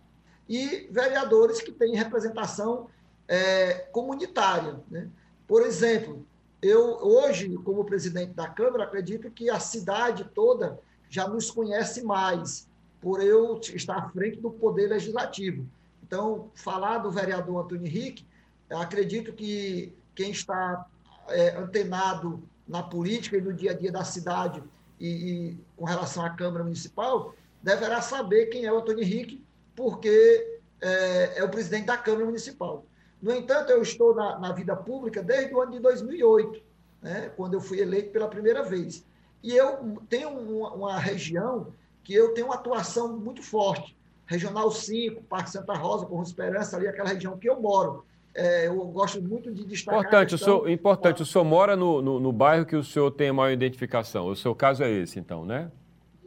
E 0.48 0.88
vereadores 0.90 1.60
que 1.60 1.72
têm 1.72 1.96
representação 1.96 2.88
é, 3.28 3.74
comunitária. 3.92 4.80
Né? 4.90 5.08
Por 5.46 5.62
exemplo, 5.62 6.24
eu 6.66 6.98
hoje, 7.00 7.56
como 7.58 7.84
presidente 7.84 8.32
da 8.32 8.48
Câmara, 8.48 8.84
acredito 8.84 9.30
que 9.30 9.48
a 9.48 9.60
cidade 9.60 10.24
toda 10.34 10.78
já 11.08 11.28
nos 11.28 11.50
conhece 11.50 12.02
mais, 12.02 12.68
por 13.00 13.22
eu 13.22 13.60
estar 13.74 13.96
à 13.96 14.08
frente 14.08 14.40
do 14.40 14.50
Poder 14.50 14.88
Legislativo. 14.88 15.66
Então, 16.02 16.50
falar 16.54 16.98
do 16.98 17.10
vereador 17.10 17.64
Antônio 17.64 17.86
Henrique, 17.86 18.26
acredito 18.70 19.32
que 19.32 19.92
quem 20.14 20.30
está 20.30 20.86
é, 21.28 21.56
antenado 21.56 22.42
na 22.66 22.82
política 22.82 23.36
e 23.36 23.40
no 23.40 23.52
dia 23.52 23.70
a 23.70 23.74
dia 23.74 23.92
da 23.92 24.02
cidade 24.02 24.62
e, 24.98 25.08
e, 25.08 25.58
com 25.76 25.84
relação 25.84 26.24
à 26.24 26.30
Câmara 26.30 26.64
Municipal, 26.64 27.34
deverá 27.62 28.00
saber 28.00 28.46
quem 28.46 28.64
é 28.64 28.72
o 28.72 28.78
Antônio 28.78 29.02
Henrique, 29.02 29.44
porque 29.74 30.58
é, 30.80 31.38
é 31.38 31.44
o 31.44 31.48
presidente 31.48 31.86
da 31.86 31.96
Câmara 31.96 32.24
Municipal. 32.24 32.84
No 33.20 33.32
entanto, 33.32 33.70
eu 33.70 33.82
estou 33.82 34.14
na, 34.14 34.38
na 34.38 34.52
vida 34.52 34.76
pública 34.76 35.22
desde 35.22 35.54
o 35.54 35.60
ano 35.60 35.72
de 35.72 35.80
2008, 35.80 36.62
né, 37.02 37.30
quando 37.36 37.54
eu 37.54 37.60
fui 37.60 37.80
eleito 37.80 38.10
pela 38.10 38.28
primeira 38.28 38.62
vez. 38.62 39.04
E 39.42 39.56
eu 39.56 39.98
tenho 40.08 40.30
uma, 40.30 40.74
uma 40.74 40.98
região 40.98 41.68
que 42.02 42.14
eu 42.14 42.34
tenho 42.34 42.48
uma 42.48 42.56
atuação 42.56 43.16
muito 43.16 43.42
forte. 43.42 43.96
Regional 44.26 44.70
5, 44.70 45.22
Parque 45.24 45.50
Santa 45.50 45.74
Rosa, 45.74 46.06
Corro 46.06 46.22
Esperança, 46.22 46.76
ali 46.76 46.88
aquela 46.88 47.08
região 47.08 47.36
que 47.36 47.48
eu 47.48 47.60
moro. 47.60 48.04
É, 48.34 48.66
eu 48.66 48.76
gosto 48.88 49.22
muito 49.22 49.52
de 49.52 49.64
destacar. 49.64 50.00
Importante, 50.00 50.34
o 50.34 50.38
senhor, 50.38 50.68
importante, 50.68 51.22
o 51.22 51.26
senhor 51.26 51.44
mora 51.44 51.74
no, 51.74 52.02
no, 52.02 52.20
no, 52.20 52.32
bairro 52.32 52.66
que 52.66 52.76
o 52.76 52.84
senhor 52.84 53.10
tem 53.10 53.30
a 53.30 53.32
maior 53.32 53.50
identificação. 53.50 54.26
O 54.26 54.36
seu 54.36 54.54
caso 54.54 54.82
é 54.82 54.90
esse, 54.90 55.18
então, 55.18 55.44
né? 55.44 55.70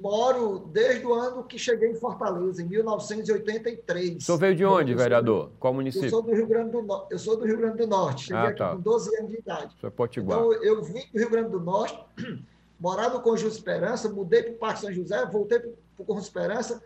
Moro 0.01 0.59
desde 0.71 1.05
o 1.05 1.13
ano 1.13 1.43
que 1.43 1.57
cheguei 1.57 1.91
em 1.91 1.95
Fortaleza, 1.95 2.61
em 2.61 2.65
1983. 2.65 4.17
O 4.17 4.21
senhor 4.21 4.37
veio 4.37 4.55
de 4.55 4.65
onde, 4.65 4.95
vereador? 4.95 5.51
Qual 5.59 5.73
município? 5.73 6.05
Eu 6.05 6.09
sou 6.09 6.21
do 6.21 6.33
Rio 6.33 6.47
Grande 6.47 6.71
do, 6.71 6.81
no... 6.81 7.07
eu 7.09 7.19
sou 7.19 7.37
do 7.37 7.45
Rio 7.45 7.57
Grande 7.57 7.77
do 7.77 7.87
Norte. 7.87 8.25
Cheguei 8.25 8.41
ah, 8.41 8.55
tá. 8.55 8.67
aqui 8.67 8.77
com 8.77 8.81
12 8.81 9.17
anos 9.17 9.31
de 9.31 9.37
idade. 9.37 9.75
O 9.75 9.79
senhor 9.79 9.87
é 9.87 9.89
Potiguar. 9.89 10.39
Então, 10.39 10.53
eu 10.63 10.81
vim 10.81 11.03
do 11.11 11.19
Rio 11.19 11.29
Grande 11.29 11.49
do 11.49 11.59
Norte, 11.59 11.99
morava 12.79 13.15
no 13.15 13.21
Conjunto 13.21 13.51
Esperança, 13.51 14.09
mudei 14.09 14.43
para 14.43 14.53
o 14.53 14.55
Parque 14.55 14.81
São 14.81 14.93
José, 14.93 15.25
voltei 15.25 15.59
para 15.59 15.71
o 15.97 16.05
Conjunto 16.05 16.23
Esperança, 16.23 16.81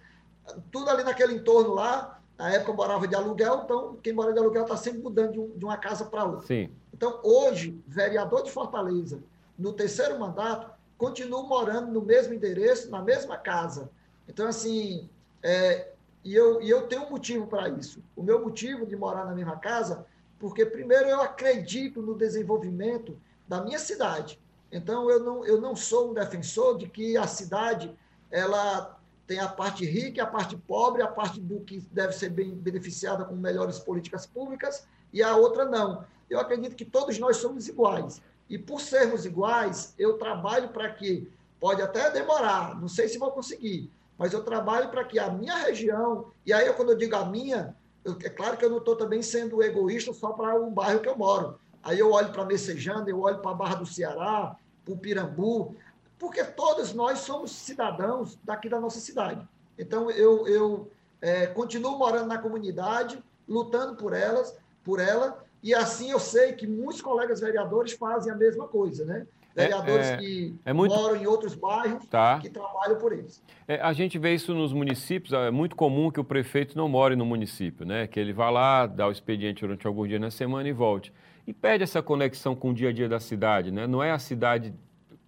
tudo 0.71 0.89
ali 0.89 1.03
naquele 1.03 1.35
entorno 1.35 1.73
lá. 1.73 2.19
Na 2.37 2.51
época 2.51 2.71
eu 2.71 2.75
morava 2.75 3.07
de 3.07 3.13
aluguel, 3.13 3.61
então 3.63 3.95
quem 4.01 4.11
mora 4.11 4.33
de 4.33 4.39
aluguel 4.39 4.63
está 4.63 4.75
sempre 4.75 5.01
mudando 5.01 5.33
de, 5.33 5.39
um, 5.39 5.49
de 5.55 5.63
uma 5.63 5.77
casa 5.77 6.05
para 6.05 6.25
outra. 6.25 6.47
Sim. 6.47 6.69
Então, 6.91 7.19
hoje, 7.23 7.79
vereador 7.87 8.43
de 8.43 8.51
Fortaleza, 8.51 9.23
no 9.57 9.71
terceiro 9.71 10.19
mandato, 10.19 10.72
continuo 11.03 11.43
morando 11.43 11.91
no 11.91 12.01
mesmo 12.01 12.33
endereço, 12.33 12.89
na 12.89 13.01
mesma 13.01 13.35
casa. 13.35 13.89
Então, 14.25 14.47
assim, 14.47 15.09
é, 15.43 15.89
e, 16.23 16.33
eu, 16.33 16.61
e 16.61 16.69
eu 16.69 16.87
tenho 16.87 17.03
um 17.03 17.09
motivo 17.09 17.45
para 17.45 17.67
isso. 17.67 18.01
O 18.15 18.23
meu 18.23 18.41
motivo 18.41 18.85
de 18.85 18.95
morar 18.95 19.25
na 19.25 19.35
mesma 19.35 19.57
casa, 19.57 20.05
porque, 20.39 20.65
primeiro, 20.65 21.09
eu 21.09 21.21
acredito 21.21 22.01
no 22.01 22.15
desenvolvimento 22.15 23.17
da 23.45 23.61
minha 23.61 23.79
cidade. 23.79 24.39
Então, 24.71 25.09
eu 25.09 25.19
não, 25.19 25.45
eu 25.45 25.59
não 25.59 25.75
sou 25.75 26.11
um 26.11 26.13
defensor 26.13 26.77
de 26.77 26.87
que 26.87 27.17
a 27.17 27.27
cidade 27.27 27.93
ela 28.31 28.97
tem 29.27 29.39
a 29.39 29.49
parte 29.49 29.85
rica, 29.85 30.23
a 30.23 30.27
parte 30.27 30.55
pobre, 30.55 31.01
a 31.01 31.07
parte 31.07 31.37
do 31.37 31.59
que 31.59 31.81
deve 31.91 32.13
ser 32.13 32.29
bem 32.29 32.55
beneficiada 32.55 33.25
com 33.25 33.35
melhores 33.35 33.77
políticas 33.77 34.25
públicas, 34.25 34.87
e 35.11 35.21
a 35.21 35.35
outra 35.35 35.65
não. 35.65 36.05
Eu 36.29 36.39
acredito 36.39 36.77
que 36.77 36.85
todos 36.85 37.19
nós 37.19 37.37
somos 37.37 37.67
iguais. 37.67 38.21
E 38.49 38.57
por 38.57 38.81
sermos 38.81 39.25
iguais, 39.25 39.93
eu 39.97 40.17
trabalho 40.17 40.69
para 40.69 40.89
que, 40.89 41.31
pode 41.59 41.81
até 41.81 42.11
demorar, 42.11 42.79
não 42.79 42.87
sei 42.87 43.07
se 43.07 43.17
vou 43.17 43.31
conseguir, 43.31 43.89
mas 44.17 44.33
eu 44.33 44.43
trabalho 44.43 44.89
para 44.89 45.03
que 45.03 45.17
a 45.17 45.29
minha 45.29 45.55
região, 45.55 46.31
e 46.45 46.53
aí 46.53 46.71
quando 46.73 46.91
eu 46.91 46.97
digo 46.97 47.15
a 47.15 47.25
minha, 47.25 47.75
eu, 48.03 48.17
é 48.21 48.29
claro 48.29 48.57
que 48.57 48.65
eu 48.65 48.69
não 48.69 48.77
estou 48.77 48.95
também 48.95 49.21
sendo 49.21 49.63
egoísta 49.63 50.13
só 50.13 50.31
para 50.33 50.59
o 50.59 50.69
bairro 50.69 50.99
que 50.99 51.09
eu 51.09 51.17
moro. 51.17 51.57
Aí 51.81 51.99
eu 51.99 52.11
olho 52.11 52.31
para 52.31 52.45
Messejana, 52.45 53.09
eu 53.09 53.21
olho 53.21 53.39
para 53.39 53.51
a 53.51 53.55
Barra 53.55 53.75
do 53.75 53.85
Ceará, 53.85 54.55
para 54.83 54.93
o 54.93 54.97
Pirambu, 54.97 55.75
porque 56.19 56.43
todos 56.43 56.93
nós 56.93 57.19
somos 57.19 57.51
cidadãos 57.51 58.37
daqui 58.43 58.69
da 58.69 58.79
nossa 58.79 58.99
cidade. 58.99 59.45
Então 59.77 60.09
eu, 60.11 60.47
eu 60.47 60.91
é, 61.21 61.47
continuo 61.47 61.97
morando 61.97 62.27
na 62.27 62.37
comunidade, 62.37 63.21
lutando 63.47 63.95
por 63.95 64.13
elas, 64.13 64.55
por 64.83 64.99
ela, 64.99 65.43
e 65.63 65.73
assim 65.73 66.11
eu 66.11 66.19
sei 66.19 66.53
que 66.53 66.67
muitos 66.67 67.01
colegas 67.01 67.39
vereadores 67.39 67.93
fazem 67.93 68.31
a 68.31 68.35
mesma 68.35 68.67
coisa, 68.67 69.05
né? 69.05 69.25
É, 69.55 69.63
vereadores 69.63 70.07
é, 70.07 70.13
é, 70.13 70.17
que 70.17 70.55
é 70.65 70.73
muito... 70.73 70.93
moram 70.93 71.15
em 71.15 71.27
outros 71.27 71.55
bairros 71.55 72.05
tá. 72.07 72.39
que 72.39 72.49
trabalham 72.49 72.97
por 72.97 73.13
eles. 73.13 73.41
É, 73.67 73.79
a 73.79 73.93
gente 73.93 74.17
vê 74.17 74.33
isso 74.33 74.53
nos 74.53 74.73
municípios, 74.73 75.31
é 75.31 75.51
muito 75.51 75.75
comum 75.75 76.11
que 76.11 76.19
o 76.19 76.23
prefeito 76.23 76.77
não 76.77 76.89
more 76.89 77.15
no 77.15 77.25
município, 77.25 77.85
né? 77.85 78.07
Que 78.07 78.19
ele 78.19 78.33
vá 78.33 78.49
lá, 78.49 78.85
dá 78.87 79.07
o 79.07 79.11
expediente 79.11 79.61
durante 79.61 79.85
alguns 79.85 80.09
dias 80.09 80.19
na 80.19 80.31
semana 80.31 80.67
e 80.67 80.73
volte. 80.73 81.13
E 81.45 81.53
perde 81.53 81.83
essa 81.83 82.01
conexão 82.01 82.55
com 82.55 82.71
o 82.71 82.73
dia 82.73 82.89
a 82.89 82.91
dia 82.91 83.07
da 83.07 83.19
cidade, 83.19 83.71
né? 83.71 83.85
Não 83.85 84.01
é 84.01 84.11
a 84.11 84.19
cidade 84.19 84.73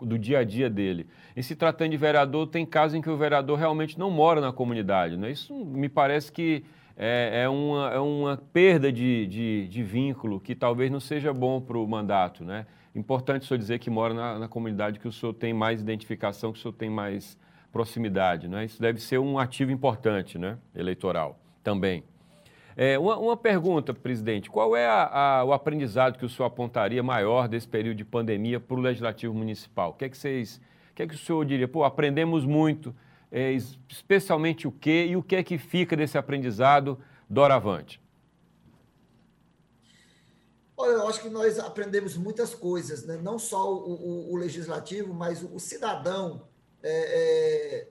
do 0.02 0.18
dia 0.18 0.40
a 0.40 0.44
dia 0.44 0.70
dele. 0.70 1.08
E 1.36 1.44
se 1.44 1.56
tratando 1.56 1.92
de 1.92 1.98
vereador, 1.98 2.48
tem 2.48 2.66
casos 2.66 2.96
em 2.96 3.02
que 3.02 3.10
o 3.10 3.18
vereador 3.18 3.58
realmente 3.58 3.98
não 3.98 4.10
mora 4.10 4.42
na 4.42 4.52
comunidade, 4.52 5.18
né? 5.18 5.32
Isso 5.32 5.54
me 5.54 5.88
parece 5.88 6.32
que 6.32 6.66
é, 6.98 7.42
é, 7.44 7.50
uma, 7.50 7.90
é 7.92 8.00
uma 8.00 8.38
perda 8.38 8.92
de, 8.92 9.28
de, 9.28 9.68
de, 9.68 9.84
vínculo 9.84 10.40
que 10.40 10.56
talvez 10.56 10.90
não 10.90 11.00
seja 11.00 11.34
bom 11.34 11.60
para 11.60 11.78
o 11.78 11.86
mandato. 11.88 12.46
Né? 12.46 12.66
Importante 12.96 13.44
o 13.44 13.46
senhor 13.46 13.58
dizer 13.58 13.80
que 13.80 13.90
mora 13.90 14.14
na, 14.14 14.40
na, 14.40 14.48
comunidade, 14.48 15.00
que 15.00 15.08
o 15.08 15.12
senhor 15.12 15.34
tem 15.34 15.54
mais 15.54 15.82
identificação, 15.82 16.54
que 16.54 16.60
o 16.60 16.62
senhor 16.62 16.74
tem 16.74 16.90
mais 16.90 17.38
proximidade. 17.72 18.48
Né? 18.48 18.64
Isso 18.64 18.82
deve 18.82 19.02
ser 19.02 19.18
um 19.18 19.38
ativo 19.38 19.72
importante 19.72 20.38
né? 20.38 20.58
eleitoral 20.74 21.38
também. 21.62 22.04
É, 22.78 22.98
uma, 23.00 23.18
uma, 23.18 23.38
pergunta, 23.38 23.94
presidente: 23.94 24.50
qual 24.50 24.76
é 24.76 24.86
a, 24.86 25.40
a, 25.40 25.46
o 25.46 25.54
aprendizado 25.54 26.18
que 26.18 26.26
o 26.26 26.30
senhor 26.30 26.48
apontaria 26.48 27.02
maior 27.02 27.48
desse 27.48 27.68
período 27.68 27.98
de 27.98 28.06
pandemia 28.06 28.60
para 28.60 28.76
o 28.76 28.80
Legislativo 28.80 29.34
Municipal? 29.34 29.92
O 29.92 29.94
que 29.94 30.06
é 30.06 30.10
que 30.10 30.18
vocês. 30.18 30.62
O 30.92 30.96
que 30.96 31.04
é 31.04 31.08
que 31.08 31.16
o 31.16 31.18
senhor 31.18 31.44
diria? 31.46 31.68
Pô, 31.68 31.84
aprendemos 31.84 32.46
muito 32.46 32.96
é, 33.32 33.52
especialmente 33.90 34.68
o 34.68 34.72
que 34.72 35.06
e 35.06 35.18
o 35.18 35.24
que 35.24 35.36
é 35.36 35.44
que 35.44 35.58
fica 35.58 35.96
desse 35.96 36.18
aprendizado 36.18 37.00
doravante? 37.30 38.02
Olha, 40.78 40.92
eu 40.92 41.08
acho 41.08 41.22
que 41.22 41.30
nós 41.30 41.58
aprendemos 41.58 42.18
muitas 42.18 42.54
coisas, 42.54 43.06
né? 43.06 43.18
não 43.22 43.40
só 43.40 43.74
o, 43.74 43.94
o, 43.94 44.34
o 44.34 44.36
legislativo, 44.36 45.14
mas 45.14 45.42
o, 45.42 45.56
o 45.56 45.60
cidadão 45.60 46.48
é, 46.84 46.90
é, 46.92 47.88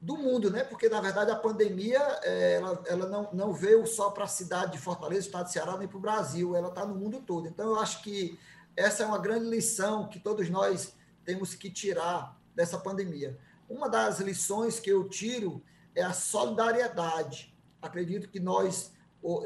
do 0.00 0.16
mundo, 0.16 0.50
né? 0.50 0.64
porque, 0.64 0.88
na 0.88 1.00
verdade, 1.00 1.30
a 1.30 1.36
pandemia 1.36 2.00
é, 2.22 2.54
ela, 2.54 2.82
ela 2.86 3.06
não, 3.06 3.28
não 3.32 3.52
veio 3.52 3.86
só 3.86 4.10
para 4.10 4.24
a 4.24 4.28
cidade 4.28 4.72
de 4.72 4.78
Fortaleza, 4.78 5.26
estado 5.26 5.46
de 5.46 5.52
Ceará, 5.52 5.76
nem 5.78 5.86
para 5.86 5.96
o 5.96 6.00
Brasil, 6.00 6.56
ela 6.56 6.68
está 6.68 6.84
no 6.84 6.96
mundo 6.96 7.20
todo. 7.20 7.46
Então, 7.46 7.68
eu 7.70 7.80
acho 7.80 8.02
que 8.02 8.36
essa 8.76 9.04
é 9.04 9.06
uma 9.06 9.18
grande 9.18 9.48
lição 9.48 10.08
que 10.08 10.18
todos 10.18 10.50
nós 10.50 10.92
temos 11.24 11.54
que 11.54 11.70
tirar 11.70 12.36
dessa 12.54 12.78
pandemia. 12.78 13.38
Uma 13.68 13.88
das 13.88 14.20
lições 14.20 14.78
que 14.78 14.90
eu 14.90 15.08
tiro 15.08 15.62
é 15.94 16.02
a 16.02 16.12
solidariedade. 16.12 17.54
Acredito 17.80 18.28
que 18.28 18.40
nós 18.40 18.92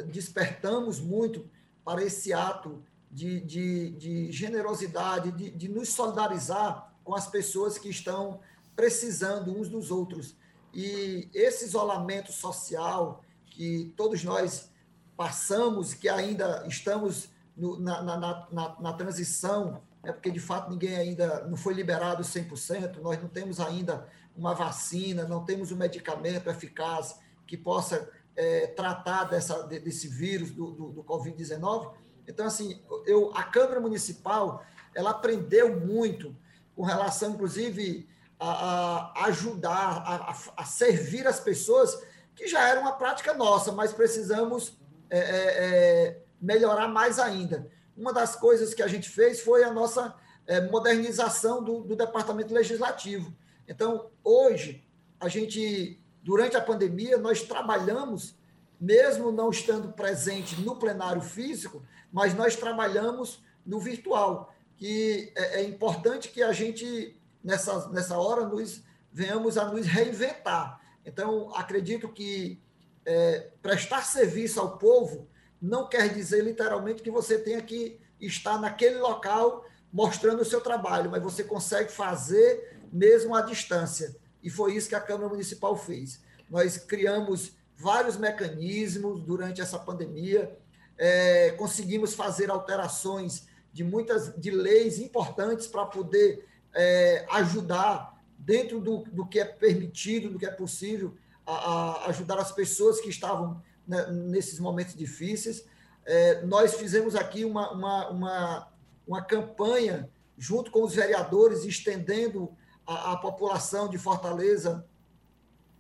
despertamos 0.07 0.99
muito 0.99 1.49
para 1.85 2.03
esse 2.03 2.33
ato 2.33 2.83
de, 3.11 3.41
de, 3.41 3.91
de 3.91 4.33
generosidade, 4.33 5.31
de, 5.33 5.51
de 5.51 5.69
nos 5.69 5.91
solidarizar 5.91 6.93
com 7.05 7.15
as 7.15 7.27
pessoas 7.27 7.79
que 7.79 7.89
estão 7.89 8.41
precisando 8.77 9.57
uns 9.57 9.69
dos 9.69 9.91
outros. 9.91 10.37
E 10.75 11.29
esse 11.33 11.65
isolamento 11.65 12.33
social 12.33 13.25
que 13.47 13.93
todos 13.97 14.23
nós 14.23 14.71
passamos, 15.17 15.95
que 15.95 16.09
ainda 16.09 16.65
estamos 16.69 17.29
no, 17.59 17.79
na, 17.79 18.03
na, 18.03 18.17
na, 18.51 18.77
na, 18.81 18.93
transição 18.93 19.83
é 20.05 20.13
porque 20.13 20.31
de 20.31 20.39
fato 20.39 20.71
ninguém 20.71 20.97
ainda 20.97 21.45
não 21.47 21.57
foi 21.57 21.75
liberado 21.75 22.23
100%, 22.23 22.99
nós 22.99 23.21
não 23.21 23.29
temos 23.29 23.59
ainda 23.59 24.09
uma 24.37 24.55
vacina, 24.55 25.25
não 25.25 25.45
temos 25.45 25.73
um 25.73 25.77
medicamento 25.77 26.49
eficaz 26.49 27.19
que 27.47 27.57
possa 27.57 28.09
é, 28.37 28.69
tratar 28.69 29.25
dessa, 29.25 29.65
desse 29.65 30.07
vírus 30.07 30.53
do, 30.53 30.71
do, 30.71 30.89
do 30.93 31.05
Covid-19. 31.05 31.91
Então, 32.27 32.47
assim, 32.47 32.81
eu, 33.05 33.33
a 33.35 33.43
Câmara 33.43 33.81
Municipal, 33.81 34.65
ela 34.95 35.11
aprendeu 35.11 35.81
muito 35.81 36.37
com 36.77 36.85
relação, 36.85 37.33
inclusive, 37.33 38.09
a, 38.39 39.13
a 39.17 39.25
ajudar, 39.27 40.05
a, 40.07 40.37
a, 40.57 40.65
servir 40.65 41.27
as 41.27 41.41
pessoas, 41.41 42.01
que 42.37 42.47
já 42.47 42.69
era 42.69 42.81
uma 42.81 42.93
prática 42.93 43.35
nossa, 43.35 43.73
mas 43.73 43.93
precisamos 43.93 44.79
é, 45.11 45.19
é, 45.19 45.25
é 45.25 46.23
melhorar 46.41 46.89
mais 46.89 47.19
ainda 47.19 47.71
uma 47.99 48.13
das 48.13 48.37
coisas 48.37 48.73
que 48.73 48.83
a 48.83 48.87
gente 48.87 49.11
fez 49.11 49.41
foi 49.41 49.65
a 49.65 49.73
nossa 49.73 50.15
é, 50.47 50.61
modernização 50.61 51.63
do, 51.63 51.81
do 51.81 51.97
departamento 51.97 52.55
legislativo. 52.55 53.35
Então, 53.67 54.09
hoje, 54.23 54.87
a 55.19 55.29
gente, 55.29 56.01
durante 56.23 56.57
a 56.57 56.61
pandemia, 56.61 57.19
nós 57.19 57.43
trabalhamos, 57.43 58.37
mesmo 58.81 59.33
não 59.33 59.51
estando 59.51 59.93
presente 59.93 60.61
no 60.61 60.77
plenário 60.77 61.21
físico, 61.21 61.83
mas 62.13 62.35
nós 62.35 62.55
trabalhamos 62.55 63.43
no 63.67 63.81
virtual, 63.81 64.55
que 64.77 65.33
é, 65.35 65.61
é 65.61 65.65
importante 65.65 66.29
que 66.29 66.41
a 66.41 66.53
gente, 66.53 67.21
nessa, 67.43 67.89
nessa 67.89 68.17
hora, 68.17 68.47
nos 68.47 68.81
venhamos 69.13 69.59
a 69.59 69.65
nos 69.65 69.87
reinventar. 69.87 70.81
Então, 71.05 71.53
acredito 71.53 72.09
que 72.09 72.63
é, 73.05 73.51
prestar 73.61 74.05
serviço 74.05 74.61
ao 74.61 74.79
povo 74.79 75.27
não 75.61 75.89
quer 75.89 76.13
dizer 76.13 76.43
literalmente 76.43 77.03
que 77.03 77.11
você 77.11 77.39
tenha 77.39 77.61
que 77.61 77.99
estar 78.21 78.59
naquele 78.59 78.99
local 78.99 79.65
mostrando 79.93 80.43
o 80.43 80.45
seu 80.45 80.61
trabalho, 80.61 81.11
mas 81.11 81.23
você 81.23 81.43
consegue 81.43 81.91
fazer 81.91 82.79
mesmo 82.93 83.35
à 83.35 83.43
distância. 83.43 84.17
E 84.43 84.51
foi 84.51 84.75
isso 84.75 84.89
que 84.89 84.95
a 84.95 85.01
Câmara 85.01 85.29
Municipal 85.29 85.77
fez. 85.77 86.21
Nós 86.51 86.79
criamos 86.79 87.53
vários 87.77 88.17
mecanismos 88.17 89.21
durante 89.23 89.61
essa 89.61 89.79
pandemia, 89.79 90.57
é, 90.97 91.53
conseguimos 91.53 92.15
fazer 92.15 92.51
alterações 92.51 93.47
de 93.73 93.85
muitas 93.85 94.35
de 94.37 94.51
leis 94.51 94.99
importantes 94.99 95.67
para 95.67 95.87
poder 95.87 96.45
é, 96.75 97.25
ajudar 97.31 98.21
dentro 98.37 98.81
do, 98.81 99.05
do 99.05 99.27
que 99.27 99.39
é 99.39 99.45
permitido, 99.45 100.31
do 100.31 100.39
que 100.39 100.47
é 100.47 100.51
possível, 100.51 101.15
a, 101.47 101.53
a 101.53 102.09
ajudar 102.09 102.39
as 102.39 102.51
pessoas 102.51 103.01
que 103.01 103.09
estavam 103.09 103.63
né, 103.89 104.07
nesses 104.11 104.61
momentos 104.61 104.95
difíceis. 104.95 105.65
É, 106.05 106.43
nós 106.43 106.75
fizemos 106.75 107.17
aqui 107.17 107.45
uma, 107.45 107.73
uma, 107.73 108.09
uma, 108.11 108.69
uma, 109.07 109.23
campanha 109.23 110.09
junto 110.37 110.71
com 110.71 110.85
os 110.85 110.95
vereadores, 110.95 111.65
estendendo 111.65 112.51
a, 112.87 113.13
a 113.13 113.17
população 113.17 113.89
de 113.89 113.99
Fortaleza 113.99 114.87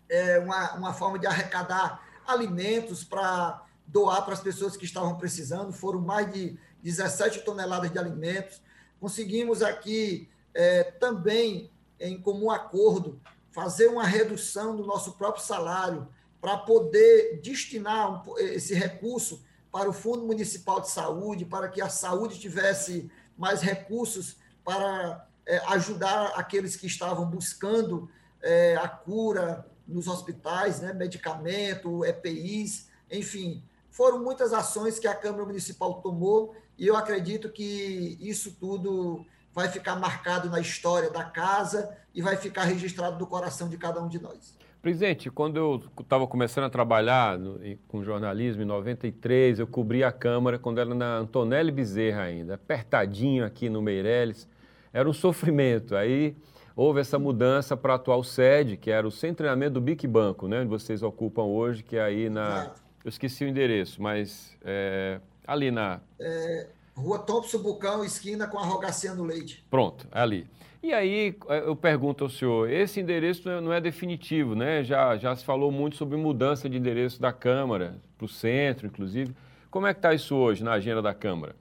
é, 0.09 0.38
uma, 0.38 0.75
uma 0.75 0.94
forma 0.94 1.18
de 1.18 1.27
arrecadar 1.27 2.03
alimentos 2.27 3.05
para 3.05 3.62
doar 3.87 4.25
para 4.25 4.35
as 4.35 4.40
pessoas 4.40 4.77
que 4.77 4.85
estavam 4.85 5.16
precisando. 5.16 5.73
Foram 5.73 6.01
mais 6.01 6.33
de 6.33 6.59
17 6.83 7.40
toneladas 7.40 7.90
de 7.90 7.99
alimentos. 7.99 8.62
Conseguimos 9.01 9.62
aqui 9.62 10.29
é, 10.55 10.85
também, 10.85 11.71
em 12.01 12.21
comum 12.21 12.51
acordo, 12.51 13.21
fazer 13.51 13.88
uma 13.88 14.05
redução 14.05 14.77
do 14.77 14.85
nosso 14.85 15.12
próprio 15.12 15.44
salário 15.44 16.09
para 16.40 16.57
poder 16.59 17.40
destinar 17.42 18.22
esse 18.38 18.74
recurso 18.74 19.42
para 19.70 19.88
o 19.88 19.92
Fundo 19.92 20.24
Municipal 20.24 20.81
de 20.81 20.90
Saúde, 20.90 21.44
para 21.44 21.68
que 21.68 21.81
a 21.81 21.88
saúde 21.88 22.38
tivesse 22.38 23.11
mais 23.37 23.61
recursos 23.61 24.37
para 24.64 25.27
é, 25.46 25.59
ajudar 25.68 26.33
aqueles 26.37 26.77
que 26.77 26.87
estavam 26.87 27.27
buscando 27.27 28.09
é, 28.42 28.77
a 28.77 28.88
cura 28.88 29.66
nos 29.87 30.07
hospitais, 30.07 30.81
né, 30.81 30.92
medicamento, 30.92 32.05
EPIs, 32.05 32.88
enfim, 33.11 33.64
foram 33.90 34.22
muitas 34.22 34.53
ações 34.53 34.98
que 34.98 35.09
a 35.09 35.14
Câmara 35.14 35.44
Municipal 35.44 36.01
tomou 36.03 36.55
e 36.77 36.87
eu 36.87 36.96
acredito 36.96 37.51
que 37.51 38.16
isso 38.20 38.53
tudo 38.53 39.27
vai 39.53 39.68
ficar 39.68 39.96
marcado 39.96 40.48
na 40.48 40.61
história 40.61 41.11
da 41.11 41.24
casa 41.24 41.96
e 42.14 42.22
vai 42.22 42.37
ficar 42.37 42.64
registrado 42.64 43.18
no 43.18 43.27
coração 43.27 43.68
de 43.68 43.77
cada 43.77 44.01
um 44.01 44.09
de 44.09 44.20
nós. 44.20 44.57
Presidente, 44.81 45.29
quando 45.29 45.57
eu 45.57 45.83
estava 46.01 46.27
começando 46.27 46.64
a 46.64 46.71
trabalhar 46.71 47.37
no, 47.37 47.59
com 47.88 48.05
jornalismo 48.05 48.62
em 48.62 48.64
93, 48.64 49.59
eu 49.59 49.67
cobri 49.67 50.05
a 50.05 50.12
Câmara 50.12 50.59
quando 50.59 50.81
era 50.81 50.95
na 50.95 51.17
Antonelli 51.17 51.73
Bezerra 51.73 52.23
ainda, 52.23 52.55
apertadinho 52.55 53.45
aqui 53.45 53.69
no 53.69 53.83
Meireles. 53.83 54.49
Era 54.93 55.09
um 55.09 55.12
sofrimento. 55.12 55.97
Aí 55.97 56.37
houve 56.77 57.01
essa 57.01 57.19
mudança 57.19 57.77
para 57.77 57.95
a 57.95 57.97
atual 57.97 58.23
sede, 58.23 58.77
que 58.77 58.88
era 58.88 59.07
o 59.07 59.11
centro 59.11 59.31
de 59.31 59.37
treinamento 59.38 59.75
do 59.75 59.81
Bic 59.81 60.07
Banco, 60.07 60.47
né, 60.47 60.61
onde 60.61 60.71
vocês 60.71 61.03
ocupam 61.03 61.43
hoje, 61.43 61.83
que 61.83 61.97
é 61.97 62.03
aí 62.03 62.31
na... 62.31 62.73
Eu 63.05 63.09
esqueci 63.09 63.45
o 63.45 63.49
endereço, 63.49 64.01
mas 64.01 64.57
é, 64.64 65.21
ali 65.45 65.73
na... 65.73 66.01
É, 66.21 66.69
Rua 66.95 67.19
Thompson 67.19 67.59
Bucão, 67.59 68.05
esquina 68.05 68.47
com 68.47 68.59
a 68.59 68.64
Rogaciano 68.64 69.25
Leite. 69.25 69.64
Pronto, 69.69 70.07
ali. 70.12 70.47
E 70.83 70.93
aí 70.93 71.37
é, 71.49 71.59
eu 71.61 71.75
pergunto 71.75 72.25
ao 72.25 72.31
senhor, 72.31 72.71
esse 72.71 73.01
endereço 73.01 73.49
não 73.61 73.73
é, 73.73 73.79
é 73.79 73.81
definitivo, 73.81 74.55
né? 74.55 74.85
Já, 74.85 75.17
já 75.17 75.35
se 75.35 75.45
falou 75.45 75.73
muito 75.73 75.97
sobre 75.97 76.17
mudança 76.17 76.69
de 76.69 76.77
endereço 76.77 77.21
da 77.21 77.33
Câmara 77.33 78.01
para 78.17 78.25
o 78.25 78.29
centro, 78.29 78.87
inclusive. 78.87 79.35
Como 79.71 79.87
é 79.87 79.93
que 79.93 79.99
está 79.99 80.14
isso 80.14 80.37
hoje 80.37 80.62
na 80.62 80.73
agenda 80.73 81.03
da 81.03 81.12
Câmara? 81.12 81.57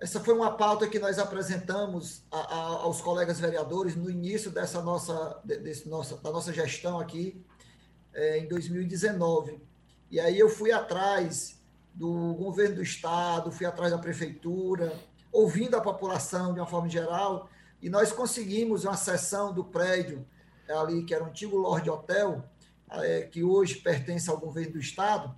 Essa 0.00 0.18
foi 0.18 0.34
uma 0.34 0.56
pauta 0.56 0.88
que 0.88 0.98
nós 0.98 1.18
apresentamos 1.18 2.24
a, 2.32 2.38
a, 2.38 2.66
aos 2.82 3.00
colegas 3.02 3.38
vereadores 3.38 3.94
no 3.94 4.10
início 4.10 4.50
dessa 4.50 4.80
nossa, 4.82 5.40
desse 5.44 5.88
nossa, 5.88 6.16
da 6.16 6.32
nossa 6.32 6.52
gestão 6.52 6.98
aqui, 6.98 7.44
é, 8.12 8.38
em 8.38 8.48
2019. 8.48 9.60
E 10.10 10.18
aí 10.18 10.38
eu 10.38 10.48
fui 10.48 10.72
atrás 10.72 11.60
do 11.94 12.34
governo 12.34 12.76
do 12.76 12.82
estado, 12.82 13.52
fui 13.52 13.66
atrás 13.66 13.92
da 13.92 13.98
prefeitura, 13.98 14.92
ouvindo 15.32 15.76
a 15.76 15.80
população 15.80 16.52
de 16.52 16.60
uma 16.60 16.66
forma 16.66 16.88
geral, 16.88 17.48
e 17.80 17.88
nós 17.88 18.12
conseguimos 18.12 18.84
uma 18.84 18.96
sessão 18.96 19.52
do 19.52 19.64
prédio 19.64 20.26
ali, 20.68 21.02
que 21.04 21.14
era 21.14 21.24
o 21.24 21.26
antigo 21.28 21.56
Lorde 21.56 21.90
Hotel, 21.90 22.44
é, 22.90 23.22
que 23.22 23.42
hoje 23.42 23.76
pertence 23.76 24.28
ao 24.28 24.38
governo 24.38 24.72
do 24.72 24.78
Estado, 24.78 25.34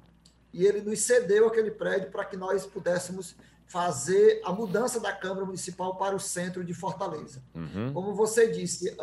e 0.52 0.66
ele 0.66 0.80
nos 0.82 1.00
cedeu 1.00 1.46
aquele 1.46 1.70
prédio 1.70 2.10
para 2.10 2.24
que 2.24 2.36
nós 2.36 2.66
pudéssemos 2.66 3.34
fazer 3.66 4.42
a 4.44 4.52
mudança 4.52 5.00
da 5.00 5.12
Câmara 5.12 5.46
Municipal 5.46 5.96
para 5.96 6.14
o 6.14 6.20
centro 6.20 6.62
de 6.62 6.74
Fortaleza. 6.74 7.42
Uhum. 7.54 7.92
Como 7.94 8.14
você 8.14 8.50
disse, 8.50 8.94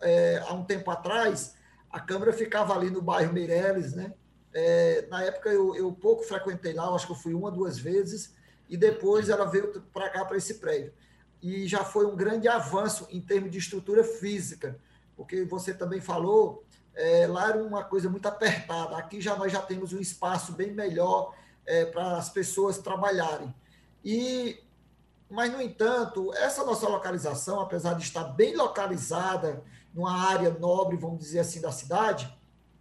é, 0.00 0.42
há 0.44 0.52
um 0.54 0.64
tempo 0.64 0.90
atrás, 0.90 1.54
a 1.88 2.00
Câmara 2.00 2.32
ficava 2.32 2.74
ali 2.74 2.90
no 2.90 3.00
bairro 3.00 3.32
Meireles, 3.32 3.94
né? 3.94 4.12
É, 4.52 5.06
na 5.08 5.22
época 5.22 5.50
eu, 5.50 5.76
eu 5.76 5.92
pouco 5.92 6.24
frequentei 6.24 6.72
lá, 6.72 6.88
acho 6.94 7.06
que 7.06 7.12
eu 7.12 7.16
fui 7.16 7.34
uma, 7.34 7.50
duas 7.50 7.78
vezes, 7.78 8.34
e 8.68 8.76
depois 8.76 9.28
ela 9.28 9.44
veio 9.44 9.80
para 9.92 10.08
cá, 10.10 10.24
para 10.24 10.36
esse 10.36 10.54
prédio. 10.54 10.92
E 11.42 11.66
já 11.66 11.84
foi 11.84 12.06
um 12.06 12.16
grande 12.16 12.48
avanço 12.48 13.06
em 13.10 13.20
termos 13.20 13.50
de 13.50 13.58
estrutura 13.58 14.02
física, 14.02 14.78
porque 15.16 15.44
você 15.44 15.72
também 15.72 16.00
falou, 16.00 16.64
é, 16.94 17.26
lá 17.26 17.50
era 17.50 17.62
uma 17.62 17.84
coisa 17.84 18.08
muito 18.08 18.26
apertada, 18.26 18.96
aqui 18.96 19.20
já 19.20 19.36
nós 19.36 19.52
já 19.52 19.60
temos 19.60 19.92
um 19.92 20.00
espaço 20.00 20.52
bem 20.52 20.72
melhor 20.72 21.34
é, 21.64 21.84
para 21.84 22.16
as 22.16 22.28
pessoas 22.28 22.78
trabalharem. 22.78 23.54
E, 24.04 24.62
mas, 25.28 25.52
no 25.52 25.60
entanto, 25.60 26.32
essa 26.34 26.64
nossa 26.64 26.88
localização, 26.88 27.60
apesar 27.60 27.94
de 27.94 28.02
estar 28.02 28.24
bem 28.24 28.56
localizada 28.56 29.62
numa 29.92 30.28
área 30.28 30.50
nobre, 30.50 30.96
vamos 30.96 31.18
dizer 31.18 31.40
assim, 31.40 31.60
da 31.60 31.72
cidade, 31.72 32.32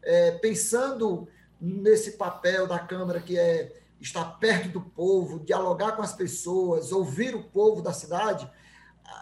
é, 0.03 0.31
pensando 0.31 1.27
nesse 1.59 2.11
papel 2.11 2.67
da 2.67 2.77
Câmara 2.77 3.19
que 3.19 3.37
é 3.37 3.81
estar 3.99 4.23
perto 4.39 4.69
do 4.69 4.81
povo, 4.81 5.39
dialogar 5.39 5.93
com 5.93 6.01
as 6.01 6.13
pessoas, 6.13 6.91
ouvir 6.91 7.35
o 7.35 7.43
povo 7.43 7.81
da 7.81 7.93
cidade, 7.93 8.49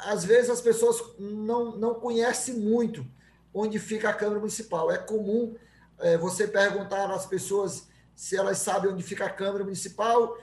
às 0.05 0.23
vezes 0.23 0.49
as 0.49 0.61
pessoas 0.61 1.01
não, 1.19 1.77
não 1.77 1.95
conhecem 1.95 2.55
muito 2.55 3.05
onde 3.53 3.79
fica 3.79 4.09
a 4.09 4.13
Câmara 4.13 4.39
Municipal. 4.39 4.91
É 4.91 4.97
comum 4.97 5.55
é, 5.99 6.17
você 6.17 6.47
perguntar 6.47 7.11
às 7.11 7.25
pessoas 7.25 7.87
se 8.15 8.35
elas 8.35 8.57
sabem 8.59 8.91
onde 8.91 9.03
fica 9.03 9.25
a 9.25 9.29
Câmara 9.29 9.63
Municipal. 9.63 10.37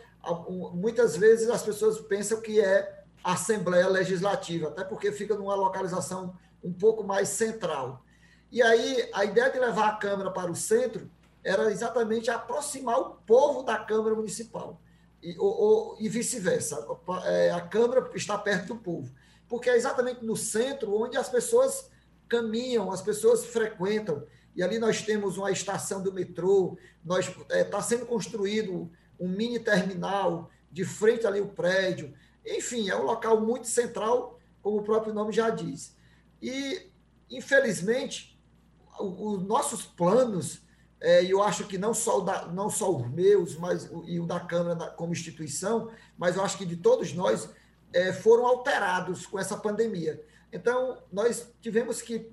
Muitas 0.75 1.17
vezes 1.17 1.49
as 1.49 1.63
pessoas 1.63 1.99
pensam 2.01 2.41
que 2.41 2.61
é 2.61 3.05
a 3.23 3.33
Assembleia 3.33 3.89
Legislativa, 3.89 4.69
até 4.69 4.85
porque 4.85 5.13
fica 5.13 5.35
numa 5.35 5.55
localização 5.55 6.35
um 6.63 6.73
pouco 6.73 7.05
mais 7.05 7.29
central. 7.29 8.05
E 8.51 8.63
aí, 8.63 9.09
a 9.13 9.25
ideia 9.25 9.51
de 9.51 9.59
levar 9.59 9.89
a 9.89 9.97
Câmara 9.97 10.31
para 10.31 10.51
o 10.51 10.57
centro 10.57 11.11
era 11.43 11.71
exatamente 11.71 12.31
aproximar 12.31 12.99
o 12.99 13.11
povo 13.27 13.63
da 13.63 13.79
Câmara 13.79 14.15
Municipal 14.15 14.81
e, 15.23 15.37
e 15.99 16.09
vice-versa. 16.09 16.87
É, 17.25 17.51
a 17.51 17.61
Câmara 17.61 18.11
está 18.15 18.37
perto 18.39 18.75
do 18.75 18.77
povo, 18.77 19.13
porque 19.49 19.71
é 19.71 19.77
exatamente 19.77 20.25
no 20.25 20.37
centro 20.37 20.95
onde 20.95 21.17
as 21.17 21.29
pessoas 21.29 21.91
caminham, 22.29 22.91
as 22.91 23.03
pessoas 23.03 23.45
frequentam. 23.45 24.25
E 24.55 24.63
ali 24.63 24.79
nós 24.79 25.03
temos 25.03 25.39
uma 25.39 25.51
estação 25.51 26.03
do 26.03 26.13
metrô, 26.13 26.77
nós 27.05 27.29
está 27.29 27.57
é, 27.57 27.65
tá 27.65 27.81
sendo 27.81 28.07
construído 28.07 28.91
um 29.19 29.29
mini 29.29 29.59
terminal 29.59 30.51
de 30.71 30.85
frente 30.85 31.27
ali 31.27 31.41
o 31.41 31.49
prédio. 31.49 32.15
Enfim, 32.45 32.89
é 32.89 32.97
um 32.97 33.03
local 33.03 33.41
muito 33.41 33.67
central, 33.67 34.39
como 34.63 34.79
o 34.79 34.83
próprio 34.83 35.13
nome 35.13 35.33
já 35.33 35.51
diz. 35.51 35.97
E, 36.41 36.91
infelizmente, 37.31 38.41
os 38.99 39.43
nossos 39.43 39.85
planos 39.85 40.63
é, 41.01 41.25
e 41.25 41.31
eu 41.31 41.43
acho 41.43 41.65
que 41.65 41.79
não 41.79 41.95
só, 41.95 42.21
da, 42.21 42.47
não 42.47 42.69
só 42.69 42.95
os 42.95 43.09
meus, 43.11 43.57
mas 43.57 43.91
e 44.05 44.21
o 44.21 44.27
da 44.27 44.39
Câmara 44.39 44.91
como 44.91 45.13
instituição, 45.13 45.91
mas 46.19 46.37
eu 46.37 46.45
acho 46.45 46.59
que 46.59 46.67
de 46.67 46.77
todos 46.77 47.15
nós 47.15 47.49
é, 47.93 48.13
foram 48.13 48.47
alterados 48.47 49.27
com 49.27 49.39
essa 49.39 49.57
pandemia. 49.57 50.23
Então, 50.53 51.03
nós 51.11 51.51
tivemos 51.61 52.03
que 52.03 52.31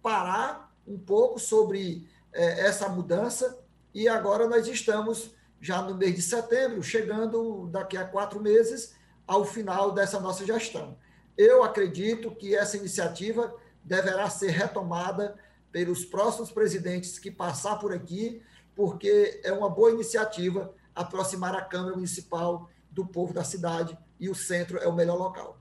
parar 0.00 0.72
um 0.86 0.98
pouco 0.98 1.38
sobre 1.38 2.08
é, 2.32 2.66
essa 2.66 2.88
mudança 2.88 3.58
e 3.92 4.06
agora 4.06 4.46
nós 4.46 4.68
estamos 4.68 5.34
já 5.60 5.80
no 5.82 5.94
mês 5.94 6.14
de 6.14 6.22
setembro, 6.22 6.82
chegando 6.82 7.66
daqui 7.68 7.96
a 7.96 8.04
quatro 8.04 8.40
meses 8.40 8.94
ao 9.26 9.44
final 9.44 9.92
dessa 9.92 10.20
nossa 10.20 10.44
gestão. 10.44 10.96
Eu 11.36 11.64
acredito 11.64 12.30
que 12.32 12.54
essa 12.54 12.76
iniciativa 12.76 13.52
deverá 13.82 14.28
ser 14.30 14.50
retomada 14.50 15.36
pelos 15.74 16.04
próximos 16.04 16.52
presidentes 16.52 17.18
que 17.18 17.32
passar 17.32 17.80
por 17.80 17.92
aqui, 17.92 18.40
porque 18.76 19.40
é 19.42 19.52
uma 19.52 19.68
boa 19.68 19.90
iniciativa 19.90 20.72
aproximar 20.94 21.52
a 21.56 21.62
Câmara 21.62 21.96
Municipal 21.96 22.70
do 22.92 23.04
povo 23.04 23.34
da 23.34 23.42
cidade 23.42 23.98
e 24.20 24.30
o 24.30 24.36
centro 24.36 24.78
é 24.78 24.86
o 24.86 24.94
melhor 24.94 25.18
local. 25.18 25.58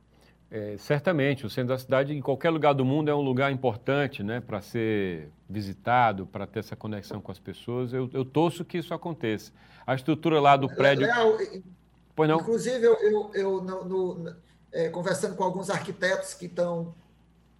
É, 0.52 0.78
certamente, 0.78 1.48
o 1.48 1.50
centro 1.50 1.70
da 1.70 1.80
cidade, 1.80 2.14
em 2.14 2.22
qualquer 2.22 2.52
lugar 2.52 2.74
do 2.74 2.86
mundo, 2.86 3.10
é 3.10 3.16
um 3.16 3.22
lugar 3.22 3.52
importante 3.52 4.22
né, 4.22 4.40
para 4.40 4.62
ser 4.62 5.32
visitado, 5.50 6.28
para 6.28 6.46
ter 6.46 6.60
essa 6.60 6.76
conexão 6.76 7.20
com 7.20 7.32
as 7.32 7.40
pessoas. 7.40 7.92
Eu, 7.92 8.08
eu 8.14 8.24
torço 8.24 8.64
que 8.64 8.78
isso 8.78 8.94
aconteça. 8.94 9.52
A 9.84 9.96
estrutura 9.96 10.40
lá 10.40 10.56
do 10.56 10.68
prédio. 10.68 11.08
Léo, 11.08 11.64
pois 12.16 12.30
não? 12.30 12.40
Inclusive, 12.40 12.86
eu, 12.86 12.94
eu, 13.00 13.32
eu 13.34 13.62
no, 13.64 13.84
no, 13.84 14.36
é, 14.72 14.90
conversando 14.90 15.36
com 15.36 15.44
alguns 15.44 15.72
arquitetos 15.72 16.36
que 16.36 16.46
estão 16.46 16.94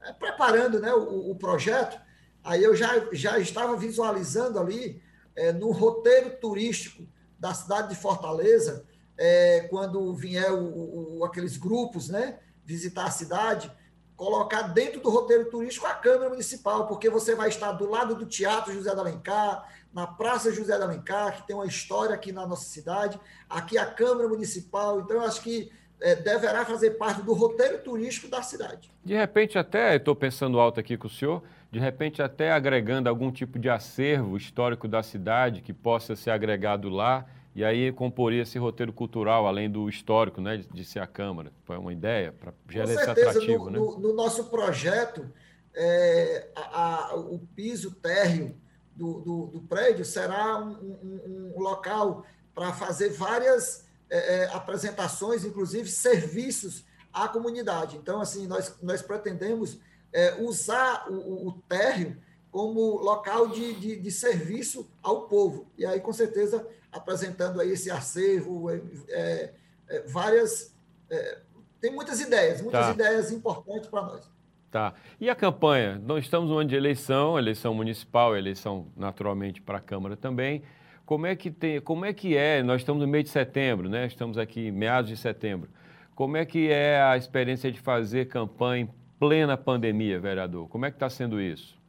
é, 0.04 0.14
preparando 0.14 0.80
né, 0.80 0.94
o, 0.94 1.32
o 1.32 1.36
projeto, 1.36 2.03
Aí 2.44 2.64
eu 2.64 2.76
já, 2.76 3.08
já 3.12 3.40
estava 3.40 3.76
visualizando 3.76 4.60
ali, 4.60 5.02
é, 5.36 5.52
no 5.52 5.72
roteiro 5.72 6.32
turístico 6.38 7.08
da 7.40 7.54
cidade 7.54 7.90
de 7.90 7.96
Fortaleza, 7.96 8.86
é, 9.18 9.68
quando 9.70 10.14
vier 10.14 10.52
o, 10.52 11.20
o, 11.20 11.26
aqueles 11.26 11.58
grupos, 11.58 12.10
né, 12.10 12.40
visitar 12.66 13.06
a 13.06 13.12
cidade, 13.12 13.72
colocar 14.16 14.64
dentro 14.64 15.02
do 15.02 15.10
roteiro 15.10 15.50
turístico 15.50 15.86
a 15.86 15.94
Câmara 15.94 16.30
Municipal, 16.30 16.88
porque 16.88 17.10
você 17.10 17.36
vai 17.36 17.50
estar 17.50 17.72
do 17.74 17.90
lado 17.90 18.16
do 18.16 18.26
Teatro 18.26 18.74
José 18.74 18.94
de 18.94 19.00
Alencar, 19.00 19.68
na 19.94 20.08
Praça 20.08 20.52
José 20.52 20.76
de 20.76 20.84
Alencar, 20.84 21.36
que 21.36 21.48
tem 21.48 21.56
uma 21.56 21.66
história 21.66 22.16
aqui 22.16 22.32
na 22.32 22.48
nossa 22.48 22.66
cidade, 22.66 23.20
aqui 23.50 23.78
a 23.78 23.86
Câmara 23.86 24.28
Municipal. 24.28 25.00
Então, 25.02 25.18
eu 25.18 25.24
acho 25.24 25.42
que 25.42 25.72
é, 26.02 26.16
deverá 26.16 26.66
fazer 26.66 26.92
parte 26.92 27.22
do 27.22 27.34
roteiro 27.34 27.80
turístico 27.80 28.28
da 28.28 28.42
cidade. 28.42 28.92
De 29.04 29.14
repente, 29.14 29.58
até, 29.58 29.96
estou 29.96 30.16
pensando 30.16 30.60
alto 30.60 30.80
aqui 30.80 30.98
com 30.98 31.08
o 31.08 31.10
senhor, 31.10 31.44
de 31.74 31.80
repente, 31.80 32.22
até 32.22 32.52
agregando 32.52 33.10
algum 33.10 33.32
tipo 33.32 33.58
de 33.58 33.68
acervo 33.68 34.38
histórico 34.38 34.88
da 34.88 35.02
cidade 35.02 35.60
que 35.60 35.74
possa 35.74 36.16
ser 36.16 36.30
agregado 36.30 36.88
lá 36.88 37.26
e 37.56 37.66
aí 37.66 37.92
comporia 37.92 38.44
esse 38.44 38.60
roteiro 38.60 38.94
cultural, 38.94 39.48
além 39.48 39.68
do 39.72 39.90
histórico, 39.90 40.40
né, 40.40 40.64
de, 40.72 40.86
ser 40.86 41.00
a 41.00 41.08
Câmara. 41.08 41.52
Foi 41.64 41.76
uma 41.76 41.92
ideia 41.92 42.32
para 42.32 42.54
gerar 42.70 42.94
esse 42.94 43.10
atrativo. 43.10 43.66
No, 43.66 43.72
né? 43.72 43.80
no, 43.80 43.98
no 43.98 44.14
nosso 44.14 44.52
projeto, 44.52 45.28
é, 45.74 46.48
a, 46.56 47.10
a, 47.10 47.16
o 47.16 47.40
piso 47.56 47.90
térreo 47.90 48.56
do, 48.96 49.22
do, 49.22 49.46
do 49.48 49.62
prédio 49.62 50.06
será 50.06 50.60
um, 50.60 50.74
um, 50.76 51.54
um 51.56 51.60
local 51.60 52.24
para 52.54 52.72
fazer 52.72 53.10
várias 53.10 53.88
é, 54.12 54.44
é, 54.44 54.46
apresentações, 54.54 55.44
inclusive 55.44 55.90
serviços 55.90 56.86
à 57.12 57.28
comunidade. 57.28 57.98
Então, 57.98 58.22
assim, 58.22 58.46
nós, 58.46 58.78
nós 58.80 59.02
pretendemos 59.02 59.80
é, 60.14 60.36
usar 60.42 61.08
o, 61.10 61.48
o 61.48 61.52
térreo 61.68 62.16
como 62.52 62.98
local 62.98 63.48
de, 63.48 63.74
de, 63.74 63.96
de, 64.00 64.12
serviço 64.12 64.88
ao 65.02 65.24
povo. 65.24 65.66
E 65.76 65.86
aí, 65.86 66.00
com 66.00 66.14
certeza, 66.14 66.66
apresentando 66.92 67.60
aí 67.60 67.72
esse 67.72 67.90
acervo, 67.90 68.70
é, 68.70 68.82
é, 69.10 69.54
é 69.90 70.00
várias. 70.02 70.74
É, 71.10 71.40
tem 71.82 71.92
muitas 71.92 72.22
ideias, 72.22 72.62
muitas 72.62 72.86
tá. 72.86 72.92
ideias 72.94 73.32
importantes 73.32 73.90
para 73.90 74.04
nós. 74.04 74.32
Tá. 74.70 74.94
E 75.20 75.30
a 75.30 75.36
campanha? 75.36 76.02
Nós 76.04 76.24
estamos 76.24 76.50
no 76.50 76.58
ano 76.58 76.70
de 76.70 76.76
eleição, 76.76 77.38
eleição 77.38 77.74
municipal, 77.74 78.38
eleição 78.38 78.88
naturalmente 78.96 79.62
para 79.62 79.80
a 79.80 79.82
Câmara 79.82 80.16
também. 80.16 80.64
Como 81.06 81.26
é 81.26 81.36
que 81.36 81.52
tem, 81.52 81.82
como 81.82 82.06
é 82.06 82.14
que 82.14 82.38
é? 82.38 82.64
Nós 82.64 82.82
estamos 82.82 83.02
no 83.02 83.08
mês 83.08 83.26
de 83.26 83.30
setembro, 83.32 83.90
né? 83.90 84.06
Estamos 84.06 84.38
aqui 84.38 84.72
meados 84.72 85.10
de 85.10 85.18
setembro. 85.18 85.70
Como 86.16 86.38
é 86.38 86.46
que 86.46 86.72
é 86.72 87.02
a 87.02 87.18
experiência 87.18 87.72
de 87.72 87.80
fazer 87.80 88.28
campanha 88.28 88.88
plena 89.24 89.56
pandemia, 89.56 90.20
vereador? 90.20 90.68
Como 90.68 90.86
é 90.86 90.92
que 90.92 90.98
está 90.98 91.10
sendo 91.10 91.40
isso? 91.40 91.82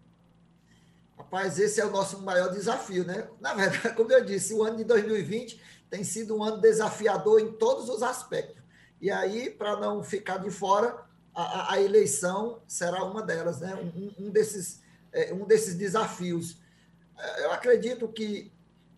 Rapaz, 1.19 1.59
esse 1.59 1.81
é 1.81 1.85
o 1.85 1.91
nosso 1.91 2.23
maior 2.23 2.53
desafio, 2.53 3.05
né? 3.05 3.27
Na 3.41 3.53
verdade, 3.55 3.91
como 3.97 4.13
eu 4.13 4.25
disse, 4.25 4.55
o 4.55 4.63
ano 4.63 4.77
de 4.77 4.85
2020 4.85 5.61
tem 5.91 6.05
sido 6.05 6.37
um 6.37 6.45
ano 6.45 6.61
desafiador 6.61 7.41
em 7.41 7.51
todos 7.55 7.89
os 7.89 8.05
aspectos. 8.05 8.63
E 9.01 9.11
aí, 9.11 9.51
para 9.51 9.77
não 9.81 10.01
ficar 10.01 10.39
de 10.39 10.49
fora, 10.49 10.97
a, 11.35 11.75
a, 11.75 11.83
eleição 11.83 12.63
será 12.69 13.03
uma 13.03 13.21
delas, 13.21 13.59
né? 13.59 13.75
Um, 13.75 14.27
um 14.27 14.31
desses, 14.31 14.81
é, 15.13 15.35
um 15.35 15.45
desses 15.45 15.75
desafios. 15.75 16.59
É, 17.19 17.47
eu 17.47 17.51
acredito 17.51 18.07
que, 18.07 18.53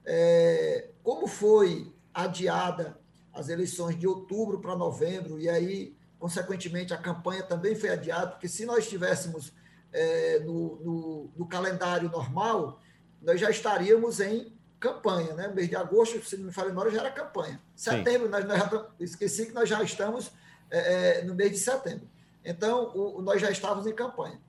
é, 0.04 0.90
como 1.02 1.26
foi 1.26 1.90
adiada 2.12 2.98
as 3.32 3.48
eleições 3.48 3.98
de 3.98 4.06
outubro 4.06 4.60
para 4.60 4.76
novembro, 4.76 5.40
e 5.40 5.48
aí, 5.48 5.96
consequentemente, 6.18 6.94
a 6.94 6.98
campanha 6.98 7.42
também 7.42 7.74
foi 7.74 7.90
adiada, 7.90 8.32
porque 8.32 8.48
se 8.48 8.64
nós 8.64 8.88
tivéssemos 8.88 9.52
é, 9.92 10.40
no, 10.40 10.76
no, 10.76 11.30
no, 11.36 11.46
calendário 11.46 12.10
normal, 12.10 12.80
nós 13.22 13.40
já 13.40 13.50
estaríamos 13.50 14.20
em 14.20 14.52
campanha, 14.78 15.34
né? 15.34 15.48
Mês 15.48 15.68
de 15.68 15.76
agosto, 15.76 16.22
se 16.24 16.36
não 16.36 16.46
me 16.46 16.52
falha 16.52 16.68
memória, 16.68 16.90
já 16.90 17.00
era 17.00 17.10
campanha. 17.10 17.60
Setembro, 17.74 18.28
nós, 18.28 18.44
nós 18.44 18.58
já, 18.58 18.86
esqueci 19.00 19.46
que 19.46 19.52
nós 19.52 19.68
já 19.68 19.82
estamos 19.82 20.30
é, 20.70 21.20
é, 21.20 21.22
no 21.24 21.34
mês 21.34 21.52
de 21.52 21.58
setembro. 21.58 22.08
Então, 22.44 22.92
o, 22.94 23.22
nós 23.22 23.40
já 23.40 23.50
estávamos 23.50 23.86
em 23.86 23.94
campanha. 23.94 24.40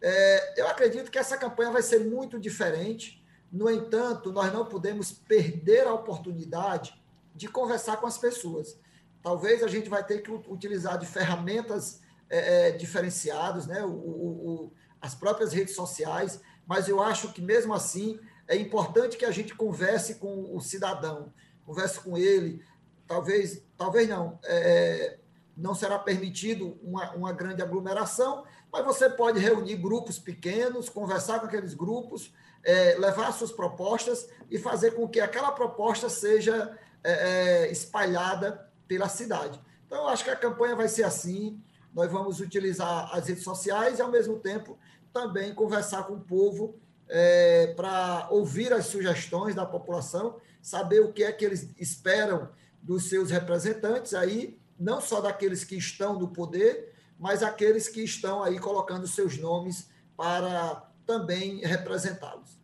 É, 0.00 0.60
eu 0.60 0.66
acredito 0.68 1.10
que 1.10 1.18
essa 1.18 1.36
campanha 1.36 1.70
vai 1.70 1.82
ser 1.82 2.04
muito 2.04 2.38
diferente. 2.40 3.22
No 3.52 3.70
entanto, 3.70 4.32
nós 4.32 4.52
não 4.52 4.64
podemos 4.66 5.12
perder 5.12 5.86
a 5.86 5.92
oportunidade 5.92 7.00
de 7.34 7.46
conversar 7.46 7.98
com 7.98 8.06
as 8.06 8.18
pessoas. 8.18 8.76
Talvez 9.22 9.62
a 9.62 9.68
gente 9.68 9.88
vai 9.88 10.04
ter 10.04 10.22
que 10.22 10.30
utilizar 10.30 10.98
de 10.98 11.06
ferramentas 11.06 12.00
é, 12.28 12.68
é, 12.68 12.70
diferenciados, 12.72 13.66
né? 13.66 13.84
O, 13.84 13.90
o, 13.90 14.48
o, 14.50 14.72
as 15.00 15.14
próprias 15.14 15.52
redes 15.52 15.74
sociais, 15.74 16.40
mas 16.66 16.88
eu 16.88 17.02
acho 17.02 17.32
que 17.32 17.42
mesmo 17.42 17.74
assim 17.74 18.18
é 18.48 18.56
importante 18.56 19.16
que 19.16 19.24
a 19.24 19.30
gente 19.30 19.54
converse 19.54 20.16
com 20.16 20.54
o 20.54 20.60
cidadão, 20.60 21.32
converse 21.64 22.00
com 22.00 22.16
ele. 22.16 22.64
Talvez, 23.06 23.62
talvez 23.76 24.08
não, 24.08 24.38
é, 24.44 24.56
é, 24.56 25.18
não 25.56 25.74
será 25.74 25.98
permitido 25.98 26.78
uma, 26.82 27.12
uma 27.12 27.32
grande 27.32 27.62
aglomeração, 27.62 28.44
mas 28.72 28.84
você 28.84 29.08
pode 29.08 29.38
reunir 29.38 29.76
grupos 29.76 30.18
pequenos, 30.18 30.88
conversar 30.88 31.40
com 31.40 31.46
aqueles 31.46 31.74
grupos, 31.74 32.32
é, 32.64 32.94
levar 32.98 33.32
suas 33.32 33.52
propostas 33.52 34.28
e 34.50 34.58
fazer 34.58 34.92
com 34.92 35.08
que 35.08 35.20
aquela 35.20 35.52
proposta 35.52 36.08
seja 36.08 36.78
é, 37.04 37.12
é, 37.12 37.72
espalhada 37.72 38.71
pela 38.92 39.08
cidade. 39.08 39.58
Então, 39.86 40.02
eu 40.02 40.08
acho 40.08 40.22
que 40.22 40.30
a 40.30 40.36
campanha 40.36 40.76
vai 40.76 40.86
ser 40.86 41.04
assim 41.04 41.58
nós 41.94 42.10
vamos 42.10 42.40
utilizar 42.40 43.14
as 43.14 43.28
redes 43.28 43.44
sociais 43.44 43.98
e, 43.98 44.02
ao 44.02 44.10
mesmo 44.10 44.38
tempo, 44.38 44.78
também 45.12 45.54
conversar 45.54 46.04
com 46.04 46.14
o 46.14 46.20
povo 46.20 46.74
é, 47.08 47.74
para 47.76 48.28
ouvir 48.30 48.72
as 48.72 48.86
sugestões 48.86 49.54
da 49.54 49.66
população, 49.66 50.36
saber 50.62 51.00
o 51.00 51.12
que 51.12 51.22
é 51.22 51.30
que 51.30 51.44
eles 51.44 51.68
esperam 51.78 52.48
dos 52.82 53.10
seus 53.10 53.30
representantes, 53.30 54.14
aí 54.14 54.58
não 54.78 55.00
só 55.00 55.20
daqueles 55.20 55.64
que 55.64 55.76
estão 55.76 56.18
no 56.18 56.28
poder, 56.28 56.94
mas 57.18 57.42
aqueles 57.42 57.88
que 57.88 58.02
estão 58.02 58.42
aí 58.42 58.58
colocando 58.58 59.06
seus 59.06 59.36
nomes 59.38 59.90
para 60.16 60.90
também 61.04 61.58
representá-los. 61.58 62.58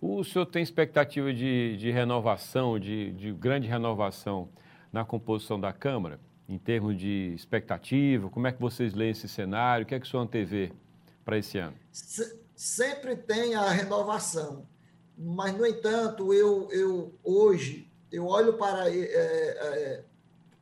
O 0.00 0.24
senhor 0.24 0.46
tem 0.46 0.62
expectativa 0.62 1.32
de, 1.32 1.76
de 1.76 1.90
renovação, 1.90 2.78
de, 2.78 3.12
de 3.12 3.32
grande 3.32 3.68
renovação 3.68 4.48
na 4.92 5.04
composição 5.04 5.58
da 5.58 5.72
Câmara? 5.72 6.20
em 6.48 6.58
termos 6.58 6.98
de 6.98 7.32
expectativa? 7.34 8.28
Como 8.28 8.46
é 8.46 8.52
que 8.52 8.60
vocês 8.60 8.92
leem 8.94 9.12
esse 9.12 9.28
cenário? 9.28 9.84
O 9.84 9.88
que 9.88 9.94
é 9.94 10.00
que 10.00 10.06
o 10.06 10.10
senhor 10.10 10.22
antevê 10.22 10.72
para 11.24 11.38
esse 11.38 11.58
ano? 11.58 11.76
Sempre 12.54 13.16
tem 13.16 13.54
a 13.54 13.70
renovação, 13.70 14.66
mas, 15.16 15.56
no 15.56 15.66
entanto, 15.66 16.32
eu, 16.32 16.68
eu 16.70 17.14
hoje 17.24 17.90
eu 18.10 18.26
olho 18.26 18.58
para, 18.58 18.90
é, 18.90 19.00
é, 19.00 20.04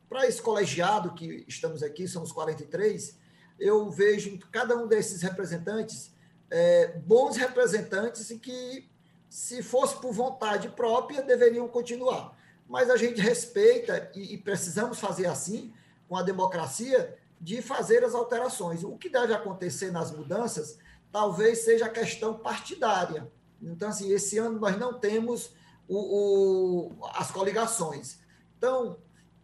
para 0.07 0.25
esse 0.25 0.41
colegiado 0.41 1.13
que 1.13 1.43
estamos 1.47 1.83
aqui, 1.83 2.07
somos 2.07 2.31
43, 2.31 3.19
eu 3.59 3.89
vejo 3.89 4.29
em 4.29 4.37
cada 4.37 4.77
um 4.77 4.87
desses 4.87 5.21
representantes 5.21 6.15
é, 6.49 6.97
bons 6.99 7.35
representantes 7.35 8.29
e 8.29 8.39
que, 8.39 8.89
se 9.29 9.61
fosse 9.61 9.99
por 9.99 10.13
vontade 10.13 10.69
própria, 10.69 11.21
deveriam 11.21 11.67
continuar 11.67 12.37
mas 12.71 12.89
a 12.89 12.95
gente 12.95 13.19
respeita 13.19 14.09
e, 14.15 14.33
e 14.33 14.37
precisamos 14.37 14.97
fazer 14.97 15.25
assim 15.25 15.73
com 16.07 16.15
a 16.15 16.23
democracia 16.23 17.17
de 17.39 17.61
fazer 17.61 18.01
as 18.01 18.15
alterações. 18.15 18.81
O 18.81 18.97
que 18.97 19.09
deve 19.09 19.33
acontecer 19.33 19.91
nas 19.91 20.09
mudanças 20.09 20.79
talvez 21.11 21.65
seja 21.65 21.87
a 21.87 21.89
questão 21.89 22.33
partidária. 22.33 23.29
Então, 23.61 23.89
assim, 23.89 24.09
esse 24.13 24.37
ano 24.37 24.57
nós 24.57 24.79
não 24.79 24.97
temos 24.97 25.53
o, 25.85 25.97
o, 25.97 27.09
as 27.13 27.29
coligações. 27.29 28.19
Então, 28.57 28.97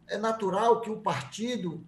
é 0.07 0.17
natural 0.17 0.79
que 0.79 0.89
o 0.89 1.01
partido, 1.01 1.85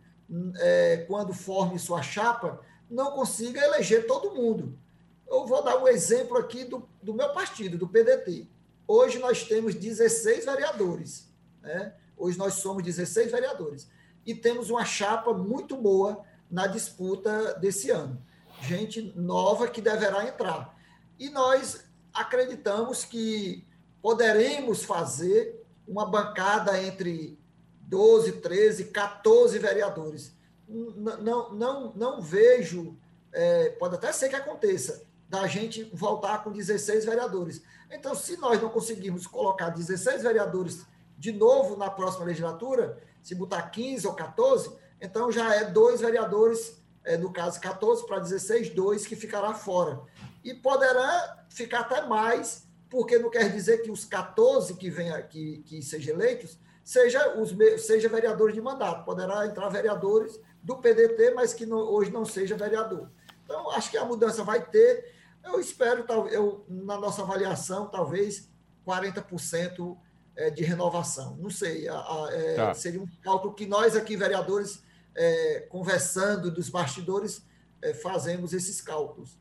é, 0.57 1.05
quando 1.07 1.33
forme 1.33 1.79
sua 1.79 2.01
chapa, 2.01 2.59
não 2.89 3.11
consiga 3.11 3.63
eleger 3.63 4.05
todo 4.05 4.35
mundo. 4.35 4.77
Eu 5.25 5.45
vou 5.45 5.63
dar 5.63 5.81
um 5.81 5.87
exemplo 5.87 6.37
aqui 6.37 6.65
do, 6.65 6.85
do 7.01 7.13
meu 7.13 7.31
partido, 7.31 7.77
do 7.77 7.87
PDT. 7.87 8.45
Hoje 8.85 9.19
nós 9.19 9.43
temos 9.43 9.73
16 9.73 10.43
vereadores. 10.43 11.28
Né? 11.69 11.93
Hoje 12.17 12.35
nós 12.35 12.55
somos 12.55 12.83
16 12.83 13.31
vereadores 13.31 13.87
e 14.25 14.33
temos 14.33 14.71
uma 14.71 14.83
chapa 14.83 15.31
muito 15.33 15.77
boa 15.77 16.23
na 16.49 16.65
disputa 16.65 17.53
desse 17.59 17.91
ano. 17.91 18.19
Gente 18.63 19.13
nova 19.15 19.67
que 19.67 19.79
deverá 19.79 20.27
entrar. 20.27 20.75
E 21.19 21.29
nós 21.29 21.85
acreditamos 22.11 23.05
que 23.05 23.67
poderemos 24.01 24.83
fazer 24.83 25.63
uma 25.87 26.07
bancada 26.07 26.81
entre 26.81 27.37
12, 27.81 28.33
13, 28.33 28.85
14 28.85 29.59
vereadores. 29.59 30.35
Não, 30.67 31.53
não, 31.53 31.93
não 31.93 32.21
vejo, 32.21 32.97
é, 33.31 33.69
pode 33.71 33.93
até 33.93 34.11
ser 34.11 34.29
que 34.29 34.35
aconteça, 34.35 35.03
da 35.27 35.45
gente 35.45 35.83
voltar 35.93 36.43
com 36.43 36.51
16 36.51 37.05
vereadores. 37.05 37.61
Então, 37.91 38.15
se 38.15 38.37
nós 38.37 38.59
não 38.59 38.69
conseguirmos 38.69 39.27
colocar 39.27 39.69
16 39.69 40.23
vereadores 40.23 40.85
de 41.19 41.33
novo 41.33 41.75
na 41.75 41.89
próxima 41.89 42.25
legislatura, 42.25 42.97
se 43.21 43.35
botar 43.35 43.61
15 43.63 44.07
ou 44.07 44.13
14, 44.13 44.71
então 45.01 45.29
já 45.29 45.53
é 45.53 45.65
dois 45.65 45.99
vereadores, 45.99 46.81
é, 47.03 47.17
no 47.17 47.31
caso 47.31 47.59
14 47.59 48.07
para 48.07 48.19
16, 48.19 48.69
dois 48.69 49.05
que 49.05 49.17
ficará 49.17 49.53
fora. 49.53 50.01
E 50.43 50.53
poderá 50.53 51.45
ficar 51.49 51.81
até 51.81 52.07
mais, 52.07 52.65
porque 52.89 53.19
não 53.19 53.29
quer 53.29 53.51
dizer 53.51 53.81
que 53.81 53.91
os 53.91 54.05
14 54.05 54.75
que 54.75 54.89
vêm 54.89 55.11
aqui, 55.11 55.61
que 55.65 55.81
sejam 55.81 56.15
eleitos, 56.15 56.57
seja, 56.85 57.37
os, 57.37 57.53
seja 57.85 58.07
vereadores 58.07 58.55
de 58.55 58.61
mandato. 58.61 59.03
Poderá 59.03 59.45
entrar 59.45 59.67
vereadores 59.67 60.39
do 60.63 60.77
PDT, 60.77 61.31
mas 61.35 61.53
que 61.53 61.69
hoje 61.71 62.11
não 62.11 62.23
seja 62.23 62.55
vereador. 62.55 63.09
Então, 63.43 63.69
acho 63.71 63.91
que 63.91 63.97
a 63.97 64.05
mudança 64.05 64.41
vai 64.41 64.65
ter. 64.65 65.13
Eu 65.43 65.59
espero, 65.59 66.05
eu, 66.29 66.63
na 66.69 66.97
nossa 66.97 67.23
avaliação, 67.23 67.87
talvez 67.87 68.49
40% 68.87 69.97
é, 70.39 70.49
de 70.49 70.63
renovação. 70.63 71.35
Não 71.37 71.49
sei, 71.49 71.87
a, 71.89 71.95
a, 71.95 72.29
é, 72.31 72.55
tá. 72.55 72.73
seria 72.73 73.01
um 73.01 73.07
cálculo 73.21 73.53
que 73.53 73.65
nós 73.65 73.93
aqui, 73.95 74.15
vereadores, 74.15 74.81
é, 75.13 75.67
conversando 75.69 76.49
dos 76.49 76.69
bastidores, 76.69 77.45
é, 77.81 77.93
fazemos 77.93 78.53
esses 78.53 78.79
cálculos. 78.79 79.37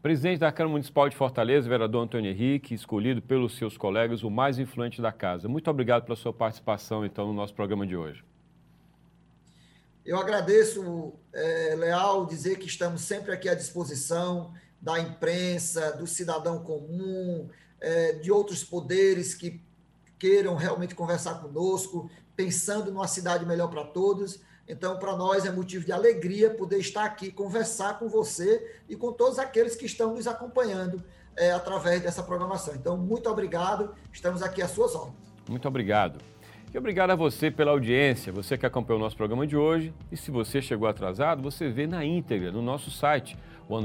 Presidente 0.00 0.38
da 0.38 0.50
Câmara 0.50 0.72
Municipal 0.72 1.08
de 1.08 1.16
Fortaleza, 1.16 1.68
vereador 1.68 2.04
Antônio 2.04 2.30
Henrique, 2.30 2.74
escolhido 2.74 3.20
pelos 3.20 3.56
seus 3.58 3.76
colegas 3.76 4.22
o 4.22 4.30
mais 4.30 4.58
influente 4.58 5.02
da 5.02 5.12
casa. 5.12 5.48
Muito 5.48 5.70
obrigado 5.70 6.04
pela 6.04 6.16
sua 6.16 6.32
participação, 6.32 7.04
então, 7.04 7.26
no 7.26 7.34
nosso 7.34 7.54
programa 7.54 7.86
de 7.86 7.96
hoje. 7.96 8.24
Eu 10.04 10.18
agradeço, 10.18 11.12
é, 11.34 11.74
Leal, 11.76 12.24
dizer 12.24 12.58
que 12.58 12.66
estamos 12.66 13.02
sempre 13.02 13.32
aqui 13.32 13.50
à 13.50 13.54
disposição 13.54 14.54
da 14.80 14.98
imprensa, 14.98 15.94
do 15.96 16.06
cidadão 16.06 16.62
comum, 16.62 17.50
é, 17.80 18.12
de 18.12 18.30
outros 18.30 18.64
poderes 18.64 19.34
que 19.34 19.60
queiram 20.18 20.54
realmente 20.54 20.94
conversar 20.94 21.34
conosco, 21.40 22.10
pensando 22.34 22.92
numa 22.92 23.08
cidade 23.08 23.44
melhor 23.46 23.68
para 23.68 23.84
todos. 23.84 24.40
Então, 24.68 24.98
para 24.98 25.16
nós 25.16 25.44
é 25.44 25.52
motivo 25.52 25.84
de 25.84 25.92
alegria 25.92 26.50
poder 26.50 26.78
estar 26.78 27.04
aqui, 27.04 27.30
conversar 27.30 27.98
com 27.98 28.08
você 28.08 28.80
e 28.88 28.96
com 28.96 29.12
todos 29.12 29.38
aqueles 29.38 29.76
que 29.76 29.86
estão 29.86 30.14
nos 30.14 30.26
acompanhando 30.26 31.02
é, 31.36 31.52
através 31.52 32.02
dessa 32.02 32.22
programação. 32.22 32.74
Então, 32.74 32.96
muito 32.96 33.28
obrigado, 33.30 33.94
estamos 34.12 34.42
aqui 34.42 34.62
às 34.62 34.70
suas 34.72 34.94
ordens. 34.94 35.16
Muito 35.48 35.68
obrigado. 35.68 36.35
E 36.76 36.78
obrigado 36.78 37.10
a 37.10 37.16
você 37.16 37.50
pela 37.50 37.70
audiência, 37.70 38.30
você 38.30 38.58
que 38.58 38.66
acompanhou 38.66 39.00
o 39.00 39.02
nosso 39.02 39.16
programa 39.16 39.46
de 39.46 39.56
hoje. 39.56 39.94
E 40.12 40.16
se 40.16 40.30
você 40.30 40.60
chegou 40.60 40.86
atrasado, 40.86 41.42
você 41.42 41.70
vê 41.70 41.86
na 41.86 42.04
íntegra 42.04 42.52
no 42.52 42.60
nosso 42.60 42.90
site, 42.90 43.34
o. 43.66 43.78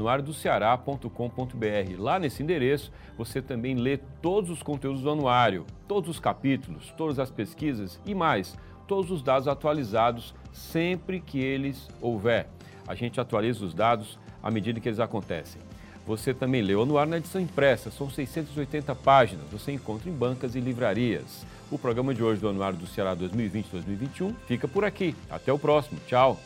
Lá 1.96 2.18
nesse 2.18 2.42
endereço, 2.42 2.92
você 3.16 3.40
também 3.40 3.76
lê 3.76 3.96
todos 3.96 4.50
os 4.50 4.62
conteúdos 4.62 5.00
do 5.00 5.10
anuário, 5.10 5.64
todos 5.88 6.10
os 6.10 6.20
capítulos, 6.20 6.92
todas 6.94 7.18
as 7.18 7.30
pesquisas 7.30 7.98
e 8.04 8.14
mais 8.14 8.58
todos 8.86 9.10
os 9.10 9.22
dados 9.22 9.48
atualizados 9.48 10.34
sempre 10.52 11.18
que 11.18 11.40
eles 11.40 11.88
houver. 11.98 12.46
A 12.86 12.94
gente 12.94 13.18
atualiza 13.18 13.64
os 13.64 13.72
dados 13.72 14.18
à 14.42 14.50
medida 14.50 14.80
que 14.80 14.88
eles 14.90 15.00
acontecem. 15.00 15.62
Você 16.06 16.34
também 16.34 16.60
leu 16.60 16.84
no 16.84 16.98
ar 16.98 17.06
na 17.06 17.16
edição 17.16 17.40
impressa, 17.40 17.90
são 17.90 18.10
680 18.10 18.94
páginas, 18.96 19.48
você 19.50 19.72
encontra 19.72 20.10
em 20.10 20.12
bancas 20.12 20.54
e 20.54 20.60
livrarias. 20.60 21.46
O 21.72 21.78
programa 21.78 22.14
de 22.14 22.22
hoje 22.22 22.38
do 22.38 22.50
Anuário 22.50 22.76
do 22.76 22.86
Ceará 22.86 23.16
2020-2021 23.16 24.34
fica 24.46 24.68
por 24.68 24.84
aqui. 24.84 25.16
Até 25.30 25.50
o 25.50 25.58
próximo. 25.58 25.98
Tchau! 26.06 26.38